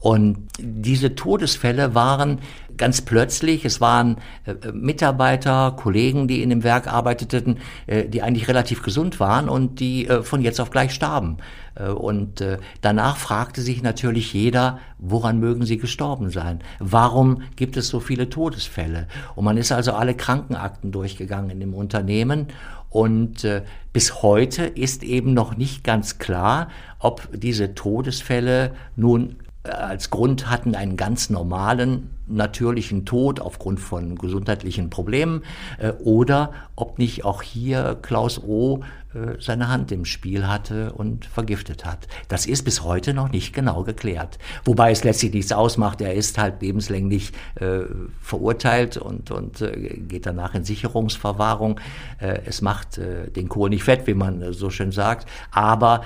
Und 0.00 0.48
diese 0.58 1.14
Todesfälle 1.14 1.94
waren 1.94 2.40
ganz 2.76 3.00
plötzlich, 3.02 3.64
es 3.64 3.80
waren 3.80 4.16
äh, 4.44 4.72
Mitarbeiter, 4.72 5.72
Kollegen, 5.76 6.28
die 6.28 6.42
in 6.42 6.50
dem 6.50 6.64
Werk 6.64 6.86
arbeiteten, 6.86 7.58
äh, 7.86 8.08
die 8.08 8.22
eigentlich 8.22 8.48
relativ 8.48 8.82
gesund 8.82 9.20
waren 9.20 9.48
und 9.48 9.80
die 9.80 10.08
äh, 10.08 10.22
von 10.22 10.42
jetzt 10.42 10.60
auf 10.60 10.70
gleich 10.70 10.92
starben. 10.92 11.38
Äh, 11.74 11.88
und 11.88 12.40
äh, 12.40 12.58
danach 12.80 13.16
fragte 13.16 13.62
sich 13.62 13.82
natürlich 13.82 14.32
jeder, 14.32 14.78
woran 14.98 15.38
mögen 15.38 15.64
sie 15.64 15.78
gestorben 15.78 16.30
sein? 16.30 16.60
Warum 16.78 17.42
gibt 17.56 17.76
es 17.76 17.88
so 17.88 18.00
viele 18.00 18.28
Todesfälle? 18.28 19.08
Und 19.34 19.44
man 19.44 19.56
ist 19.56 19.72
also 19.72 19.92
alle 19.92 20.14
Krankenakten 20.14 20.92
durchgegangen 20.92 21.50
in 21.50 21.60
dem 21.60 21.74
Unternehmen 21.74 22.48
und 22.92 23.42
äh, 23.44 23.62
bis 23.94 24.22
heute 24.22 24.64
ist 24.64 25.02
eben 25.02 25.32
noch 25.32 25.56
nicht 25.56 25.82
ganz 25.82 26.18
klar, 26.18 26.68
ob 26.98 27.26
diese 27.32 27.74
Todesfälle 27.74 28.74
nun 28.96 29.36
als 29.64 30.10
Grund 30.10 30.50
hatten 30.50 30.74
einen 30.74 30.96
ganz 30.96 31.30
normalen 31.30 32.10
natürlichen 32.26 33.04
Tod 33.04 33.40
aufgrund 33.40 33.78
von 33.80 34.16
gesundheitlichen 34.16 34.90
Problemen 34.90 35.42
äh, 35.78 35.92
oder 35.92 36.52
ob 36.76 36.98
nicht 36.98 37.24
auch 37.24 37.42
hier 37.42 37.98
Klaus 38.00 38.42
O 38.42 38.82
äh, 39.14 39.40
seine 39.40 39.68
Hand 39.68 39.92
im 39.92 40.04
Spiel 40.04 40.48
hatte 40.48 40.92
und 40.92 41.26
vergiftet 41.26 41.84
hat. 41.84 42.08
Das 42.28 42.46
ist 42.46 42.64
bis 42.64 42.82
heute 42.82 43.14
noch 43.14 43.30
nicht 43.30 43.52
genau 43.52 43.82
geklärt. 43.84 44.38
Wobei 44.64 44.90
es 44.90 45.04
letztlich 45.04 45.32
nichts 45.32 45.52
ausmacht. 45.52 46.00
Er 46.00 46.14
ist 46.14 46.38
halt 46.38 46.62
lebenslänglich 46.62 47.32
äh, 47.56 47.80
verurteilt 48.20 48.96
und, 48.96 49.30
und 49.30 49.60
äh, 49.60 49.98
geht 49.98 50.26
danach 50.26 50.54
in 50.54 50.64
Sicherungsverwahrung. 50.64 51.78
Äh, 52.18 52.40
es 52.46 52.62
macht 52.62 52.98
äh, 52.98 53.30
den 53.30 53.48
Kohl 53.48 53.70
nicht 53.70 53.84
fett, 53.84 54.06
wie 54.06 54.14
man 54.14 54.52
so 54.52 54.70
schön 54.70 54.92
sagt. 54.92 55.28
Aber 55.50 56.02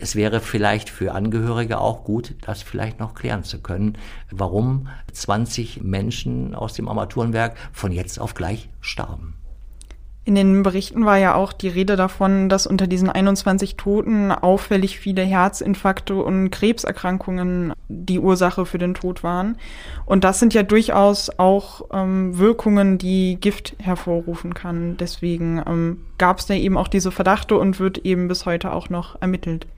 es 0.00 0.14
wäre 0.16 0.40
vielleicht 0.40 0.90
für 0.90 1.12
Angehörige 1.12 1.78
auch 1.78 2.04
gut, 2.04 2.34
das 2.42 2.62
vielleicht 2.62 3.00
noch 3.00 3.14
klären 3.14 3.44
zu 3.44 3.60
können, 3.60 3.98
warum 4.30 4.88
20 5.12 5.82
Menschen 5.82 6.54
aus 6.54 6.74
dem 6.74 6.88
Armaturenwerk 6.88 7.56
von 7.72 7.92
jetzt 7.92 8.18
auf 8.20 8.34
gleich 8.34 8.68
starben. 8.80 9.34
In 10.26 10.34
den 10.34 10.64
Berichten 10.64 11.04
war 11.04 11.18
ja 11.18 11.36
auch 11.36 11.52
die 11.52 11.68
Rede 11.68 11.94
davon, 11.94 12.48
dass 12.48 12.66
unter 12.66 12.88
diesen 12.88 13.08
21 13.08 13.76
Toten 13.76 14.32
auffällig 14.32 14.98
viele 14.98 15.22
Herzinfarkte 15.22 16.16
und 16.16 16.50
Krebserkrankungen 16.50 17.72
die 17.88 18.18
Ursache 18.18 18.66
für 18.66 18.78
den 18.78 18.94
Tod 18.94 19.22
waren. 19.22 19.56
Und 20.04 20.24
das 20.24 20.40
sind 20.40 20.52
ja 20.52 20.64
durchaus 20.64 21.30
auch 21.38 21.82
ähm, 21.92 22.36
Wirkungen, 22.36 22.98
die 22.98 23.38
Gift 23.40 23.76
hervorrufen 23.78 24.52
kann. 24.52 24.96
Deswegen 24.96 25.62
ähm, 25.64 26.00
gab 26.18 26.40
es 26.40 26.46
da 26.46 26.54
eben 26.54 26.76
auch 26.76 26.88
diese 26.88 27.12
Verdachte 27.12 27.56
und 27.56 27.78
wird 27.78 27.98
eben 27.98 28.26
bis 28.26 28.46
heute 28.46 28.72
auch 28.72 28.88
noch 28.88 29.22
ermittelt. 29.22 29.68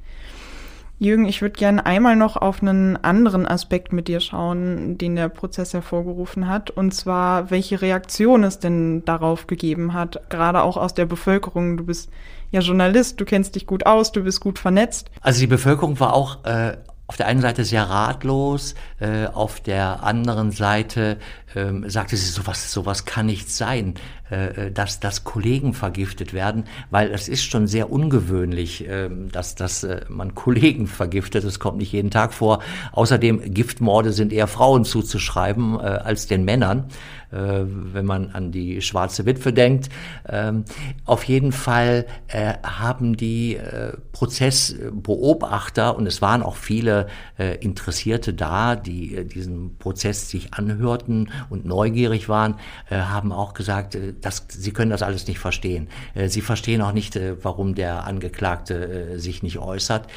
Jürgen, 1.00 1.26
ich 1.26 1.42
würde 1.42 1.56
gerne 1.56 1.87
einmal 1.87 2.16
noch 2.16 2.37
auf 2.37 2.61
einen 2.61 2.96
anderen 2.96 3.46
Aspekt 3.46 3.92
mit 3.92 4.08
dir 4.08 4.18
schauen, 4.18 4.98
den 4.98 5.14
der 5.14 5.28
Prozess 5.28 5.72
hervorgerufen 5.72 6.48
hat, 6.48 6.70
und 6.70 6.92
zwar, 6.92 7.50
welche 7.50 7.80
Reaktion 7.80 8.42
es 8.42 8.58
denn 8.58 9.04
darauf 9.04 9.46
gegeben 9.46 9.94
hat, 9.94 10.28
gerade 10.28 10.62
auch 10.62 10.76
aus 10.76 10.94
der 10.94 11.06
Bevölkerung. 11.06 11.76
Du 11.76 11.84
bist 11.84 12.11
ja 12.50 12.61
Journalist, 12.61 13.20
du 13.20 13.24
kennst 13.24 13.54
dich 13.54 13.66
gut 13.66 13.87
aus, 13.87 14.11
du 14.11 14.24
bist 14.24 14.40
gut 14.40 14.58
vernetzt. 14.58 15.11
Also 15.20 15.40
die 15.40 15.46
Bevölkerung 15.46 16.00
war 16.00 16.14
auch 16.14 16.44
äh, 16.44 16.76
auf 17.09 17.16
der 17.16 17.27
einen 17.27 17.40
Seite 17.40 17.64
sehr 17.64 17.85
ratlos, 17.85 18.75
äh, 19.01 19.27
auf 19.27 19.61
der 19.61 20.03
anderen 20.03 20.51
Seite 20.51 21.16
ähm, 21.57 21.88
sagte 21.88 22.16
sie, 22.16 22.31
sowas, 22.31 22.71
sowas 22.71 23.05
kann 23.05 23.27
nicht 23.27 23.51
sein, 23.51 23.94
äh, 24.31 24.71
dass, 24.71 25.01
dass 25.01 25.25
Kollegen 25.25 25.73
vergiftet 25.73 26.35
werden, 26.35 26.64
weil 26.90 27.11
es 27.11 27.29
ist 27.29 27.44
schon 27.44 27.66
sehr 27.66 27.90
ungewöhnlich, 27.90 28.87
äh, 28.87 29.09
dass, 29.33 29.55
dass 29.55 29.85
äh, 29.85 30.03
man 30.09 30.35
Kollegen 30.35 30.87
vergiftet. 30.87 31.44
Das 31.44 31.59
kommt 31.59 31.79
nicht 31.79 31.92
jeden 31.92 32.11
Tag 32.11 32.35
vor. 32.35 32.61
Außerdem, 32.92 33.55
Giftmorde 33.55 34.12
sind 34.12 34.33
eher 34.33 34.47
Frauen 34.47 34.85
zuzuschreiben 34.85 35.75
äh, 35.75 35.83
als 35.83 36.27
den 36.27 36.44
Männern, 36.44 36.88
äh, 37.31 37.37
wenn 37.38 38.05
man 38.05 38.31
an 38.33 38.53
die 38.53 38.83
schwarze 38.83 39.25
Witwe 39.25 39.53
denkt. 39.55 39.88
Ähm, 40.29 40.64
auf 41.07 41.25
jeden 41.25 41.53
Fall 41.53 42.05
äh, 42.29 42.55
haben 42.62 43.16
die 43.16 43.57
äh, 43.57 43.92
Prozessbeobachter, 44.12 45.97
und 45.97 46.07
es 46.07 46.21
waren 46.21 46.42
auch 46.42 46.57
viele 46.57 46.97
äh, 47.38 47.56
Interessierte 47.56 48.34
da, 48.34 48.76
die 48.76 49.14
äh, 49.14 49.24
diesen 49.24 49.76
Prozess 49.78 50.28
sich 50.28 50.54
anhörten 50.54 51.30
und 51.50 51.64
neugierig 51.64 52.28
waren, 52.28 52.56
äh, 52.90 52.96
haben 52.96 53.32
auch 53.32 53.54
gesagt, 53.54 53.94
äh, 53.94 54.14
dass 54.20 54.46
sie 54.48 54.72
können 54.72 54.90
das 54.90 55.02
alles 55.02 55.26
nicht 55.26 55.38
verstehen. 55.38 55.88
Äh, 56.14 56.28
sie 56.28 56.40
verstehen 56.40 56.82
auch 56.82 56.92
nicht, 56.92 57.16
äh, 57.16 57.37
warum 57.42 57.74
der 57.74 58.04
Angeklagte 58.04 58.74
äh, 59.14 59.18
sich 59.18 59.42
nicht 59.42 59.58
äußert. 59.58 60.08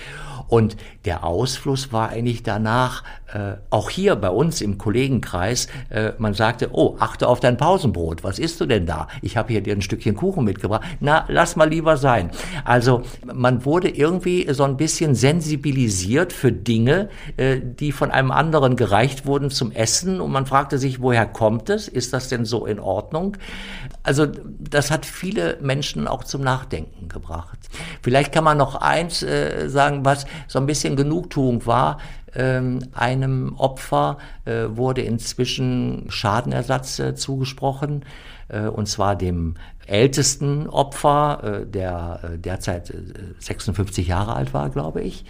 Und 0.47 0.77
der 1.05 1.23
Ausfluss 1.23 1.93
war 1.93 2.09
eigentlich 2.09 2.43
danach, 2.43 3.03
äh, 3.33 3.53
auch 3.69 3.89
hier 3.89 4.15
bei 4.15 4.29
uns 4.29 4.61
im 4.61 4.77
Kollegenkreis, 4.77 5.67
äh, 5.89 6.11
man 6.17 6.33
sagte, 6.33 6.69
oh, 6.73 6.97
achte 6.99 7.27
auf 7.27 7.39
dein 7.39 7.57
Pausenbrot, 7.57 8.23
was 8.23 8.39
isst 8.39 8.59
du 8.59 8.65
denn 8.65 8.85
da? 8.85 9.07
Ich 9.21 9.37
habe 9.37 9.53
hier 9.53 9.61
dir 9.61 9.73
ein 9.73 9.81
Stückchen 9.81 10.15
Kuchen 10.15 10.43
mitgebracht. 10.43 10.83
Na, 10.99 11.25
lass 11.27 11.55
mal 11.55 11.69
lieber 11.69 11.97
sein. 11.97 12.31
Also 12.65 13.03
man 13.33 13.65
wurde 13.65 13.89
irgendwie 13.89 14.51
so 14.53 14.63
ein 14.63 14.77
bisschen 14.77 15.15
sensibilisiert 15.15 16.33
für 16.33 16.51
Dinge, 16.51 17.09
äh, 17.37 17.59
die 17.61 17.91
von 17.91 18.11
einem 18.11 18.31
anderen 18.31 18.75
gereicht 18.75 19.25
wurden 19.25 19.49
zum 19.49 19.71
Essen 19.71 20.19
und 20.19 20.31
man 20.31 20.45
fragte 20.45 20.77
sich, 20.77 21.01
woher 21.01 21.25
kommt 21.25 21.69
es? 21.69 21.87
Ist 21.87 22.13
das 22.13 22.27
denn 22.27 22.45
so 22.45 22.65
in 22.65 22.79
Ordnung? 22.79 23.37
Also 24.03 24.25
das 24.25 24.91
hat 24.91 25.05
viele 25.05 25.57
Menschen 25.61 26.07
auch 26.07 26.23
zum 26.23 26.41
Nachdenken 26.41 27.07
gebracht. 27.07 27.59
Vielleicht 28.01 28.31
kann 28.31 28.43
man 28.43 28.57
noch 28.57 28.75
eins 28.75 29.23
äh, 29.23 29.69
sagen, 29.69 30.03
was 30.03 30.25
so 30.47 30.59
ein 30.59 30.65
bisschen 30.65 30.95
Genugtuung 30.95 31.65
war. 31.65 31.99
Ähm, 32.33 32.79
einem 32.93 33.55
Opfer 33.57 34.17
äh, 34.45 34.65
wurde 34.69 35.01
inzwischen 35.01 36.05
Schadenersatz 36.09 36.99
äh, 36.99 37.15
zugesprochen, 37.15 38.05
und 38.73 38.87
zwar 38.87 39.15
dem 39.15 39.55
ältesten 39.87 40.67
Opfer, 40.67 41.65
der 41.65 42.37
derzeit 42.37 42.93
56 43.39 44.07
Jahre 44.07 44.35
alt 44.35 44.53
war, 44.53 44.69
glaube 44.69 45.01
ich. 45.01 45.25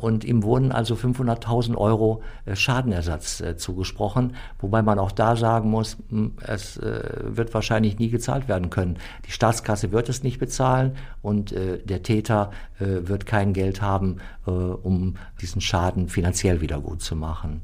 Und 0.00 0.24
ihm 0.24 0.42
wurden 0.42 0.72
also 0.72 0.94
500.000 0.94 1.76
Euro 1.76 2.22
Schadenersatz 2.52 3.42
zugesprochen, 3.56 4.36
wobei 4.60 4.82
man 4.82 4.98
auch 4.98 5.12
da 5.12 5.36
sagen 5.36 5.70
muss, 5.70 5.96
hm, 6.10 6.34
es 6.46 6.78
wird 6.80 7.54
wahrscheinlich 7.54 7.98
nie 7.98 8.10
gezahlt 8.10 8.48
werden 8.48 8.70
können. 8.70 8.98
Die 9.26 9.32
Staatskasse 9.32 9.90
wird 9.92 10.08
es 10.08 10.22
nicht 10.22 10.38
bezahlen 10.38 10.96
und 11.22 11.52
der 11.52 12.02
Täter 12.02 12.50
wird 12.78 13.26
kein 13.26 13.52
Geld 13.52 13.82
haben, 13.82 14.18
um 14.44 15.16
diesen 15.40 15.60
Schaden 15.60 16.08
finanziell 16.08 16.60
wieder 16.60 16.80
gut 16.80 17.02
zu 17.02 17.16
machen. 17.16 17.62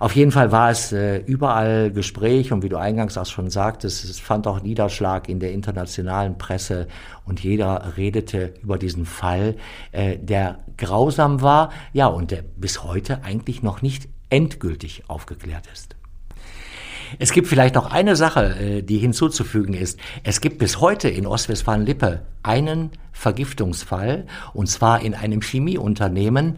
Auf 0.00 0.16
jeden 0.16 0.32
Fall 0.32 0.50
war 0.50 0.70
es 0.70 0.92
äh, 0.92 1.18
überall 1.18 1.92
Gespräch 1.92 2.52
und 2.52 2.62
wie 2.62 2.70
du 2.70 2.78
eingangs 2.78 3.18
auch 3.18 3.26
schon 3.26 3.50
sagtest, 3.50 4.02
es 4.06 4.18
fand 4.18 4.46
auch 4.46 4.62
Niederschlag 4.62 5.28
in 5.28 5.40
der 5.40 5.52
internationalen 5.52 6.38
Presse 6.38 6.88
und 7.26 7.40
jeder 7.40 7.98
redete 7.98 8.54
über 8.62 8.78
diesen 8.78 9.04
Fall, 9.04 9.56
äh, 9.92 10.16
der 10.16 10.60
grausam 10.78 11.42
war, 11.42 11.70
ja, 11.92 12.06
und 12.06 12.30
der 12.30 12.42
bis 12.56 12.82
heute 12.82 13.24
eigentlich 13.24 13.62
noch 13.62 13.82
nicht 13.82 14.08
endgültig 14.30 15.04
aufgeklärt 15.08 15.66
ist. 15.70 15.96
Es 17.18 17.32
gibt 17.32 17.46
vielleicht 17.46 17.74
noch 17.74 17.90
eine 17.90 18.16
Sache, 18.16 18.56
äh, 18.58 18.82
die 18.82 18.96
hinzuzufügen 18.96 19.74
ist. 19.74 19.98
Es 20.22 20.40
gibt 20.40 20.56
bis 20.56 20.80
heute 20.80 21.10
in 21.10 21.26
Ostwestfalen-Lippe 21.26 22.22
einen 22.42 22.90
Vergiftungsfall, 23.12 24.26
und 24.54 24.66
zwar 24.66 25.02
in 25.02 25.14
einem 25.14 25.42
Chemieunternehmen 25.42 26.56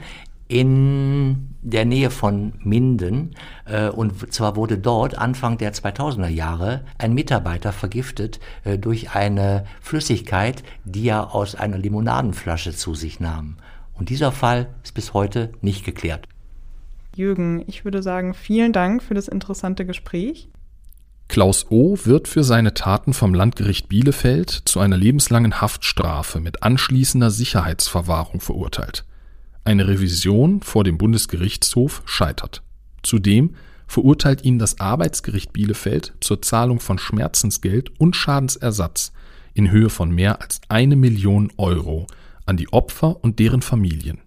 in 0.53 1.57
der 1.62 1.87
Nähe 1.87 2.11
von 2.11 2.53
Minden. 2.59 3.31
Äh, 3.65 3.88
und 3.88 4.33
zwar 4.35 4.55
wurde 4.55 4.77
dort 4.77 5.17
Anfang 5.17 5.57
der 5.57 5.73
2000er 5.73 6.29
Jahre 6.29 6.85
ein 6.99 7.15
Mitarbeiter 7.15 7.73
vergiftet 7.73 8.38
äh, 8.65 8.77
durch 8.77 9.15
eine 9.15 9.65
Flüssigkeit, 9.81 10.62
die 10.85 11.09
er 11.09 11.35
aus 11.35 11.55
einer 11.55 11.79
Limonadenflasche 11.79 12.75
zu 12.75 12.95
sich 12.95 13.19
nahm. 13.19 13.57
Und 13.95 14.11
dieser 14.11 14.31
Fall 14.31 14.69
ist 14.85 14.93
bis 14.93 15.15
heute 15.15 15.53
nicht 15.62 15.87
geklärt. 15.87 16.29
Jürgen, 17.17 17.65
ich 17.67 17.87
würde 17.87 18.03
sagen, 18.03 18.35
vielen 18.35 18.75
Dank 18.75 19.03
für 19.03 19.15
das 19.15 19.29
interessante 19.29 19.87
Gespräch. 19.87 20.51
Klaus 21.29 21.71
O. 21.71 21.97
wird 22.05 22.29
für 22.29 22.45
seine 22.45 22.75
Taten 22.75 23.15
vom 23.15 23.33
Landgericht 23.33 23.88
Bielefeld 23.88 24.51
zu 24.51 24.81
einer 24.81 24.99
lebenslangen 24.99 25.62
Haftstrafe 25.62 26.41
mit 26.41 26.62
anschließender 26.62 27.31
Sicherheitsverwahrung 27.31 28.41
verurteilt. 28.41 29.07
Eine 29.64 29.87
Revision 29.87 30.61
vor 30.61 30.83
dem 30.83 30.98
Bundesgerichtshof 30.98 32.03
scheitert. 32.05 32.62
Zudem 33.03 33.55
verurteilt 33.87 34.44
ihn 34.44 34.59
das 34.59 34.81
Arbeitsgericht 34.81 35.53
Bielefeld 35.53 36.14
zur 36.20 36.42
Zahlung 36.42 36.81
von 36.81 36.98
Schmerzensgeld 36.98 37.98
und 38.01 38.16
Schadensersatz 38.16 39.12
in 39.55 39.70
Höhe 39.70 39.90
von 39.90 40.11
mehr 40.11 40.40
als 40.40 40.61
eine 40.68 40.96
Million 40.96 41.53
Euro 41.59 42.07
an 42.46 42.57
die 42.57 42.72
Opfer 42.72 43.22
und 43.22 43.38
deren 43.38 43.62
Familien. 43.62 44.18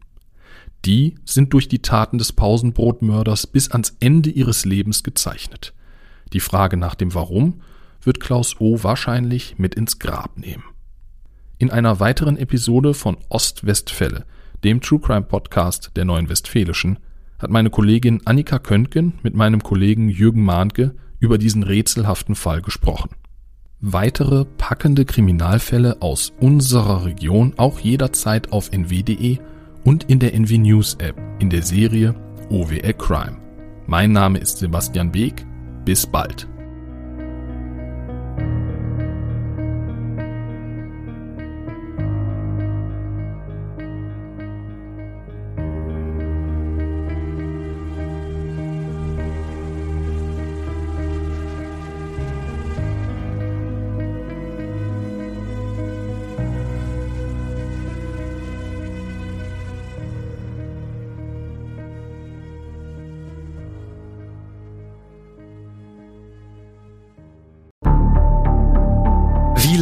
Die 0.85 1.15
sind 1.25 1.51
durch 1.53 1.67
die 1.67 1.81
Taten 1.81 2.19
des 2.19 2.31
Pausenbrotmörders 2.31 3.47
bis 3.47 3.71
ans 3.71 3.95
Ende 3.99 4.29
ihres 4.29 4.65
Lebens 4.65 5.03
gezeichnet. 5.03 5.73
Die 6.31 6.39
Frage 6.39 6.77
nach 6.77 6.95
dem 6.95 7.13
Warum 7.13 7.61
wird 8.03 8.19
Klaus 8.19 8.61
O. 8.61 8.83
wahrscheinlich 8.83 9.57
mit 9.57 9.75
ins 9.75 9.99
Grab 9.99 10.37
nehmen. 10.37 10.63
In 11.57 11.71
einer 11.71 11.99
weiteren 11.99 12.37
Episode 12.37 12.93
von 12.93 13.17
Ostwestfälle 13.29 14.25
dem 14.65 14.81
True 14.81 14.99
Crime 14.99 15.21
Podcast 15.21 15.91
der 15.95 16.05
Neuen 16.05 16.27
Westfälischen, 16.27 16.97
hat 17.37 17.51
meine 17.51 17.69
Kollegin 17.69 18.21
Annika 18.25 18.57
Köntgen 18.57 19.13
mit 19.21 19.35
meinem 19.35 19.61
Kollegen 19.61 20.09
Jürgen 20.09 20.43
Mahnke 20.43 20.95
über 21.19 21.37
diesen 21.37 21.61
rätselhaften 21.61 22.33
Fall 22.33 22.63
gesprochen. 22.63 23.11
Weitere 23.79 24.45
packende 24.57 25.05
Kriminalfälle 25.05 26.01
aus 26.01 26.33
unserer 26.39 27.05
Region 27.05 27.53
auch 27.57 27.79
jederzeit 27.79 28.51
auf 28.51 28.71
nw.de 28.71 29.37
und 29.83 30.05
in 30.05 30.17
der 30.17 30.33
NW 30.33 30.57
News 30.57 30.95
App 30.95 31.15
in 31.37 31.51
der 31.51 31.61
Serie 31.61 32.15
OWL 32.49 32.93
Crime. 32.93 33.37
Mein 33.85 34.13
Name 34.13 34.39
ist 34.39 34.57
Sebastian 34.57 35.11
Beek. 35.11 35.45
Bis 35.85 36.07
bald. 36.07 36.47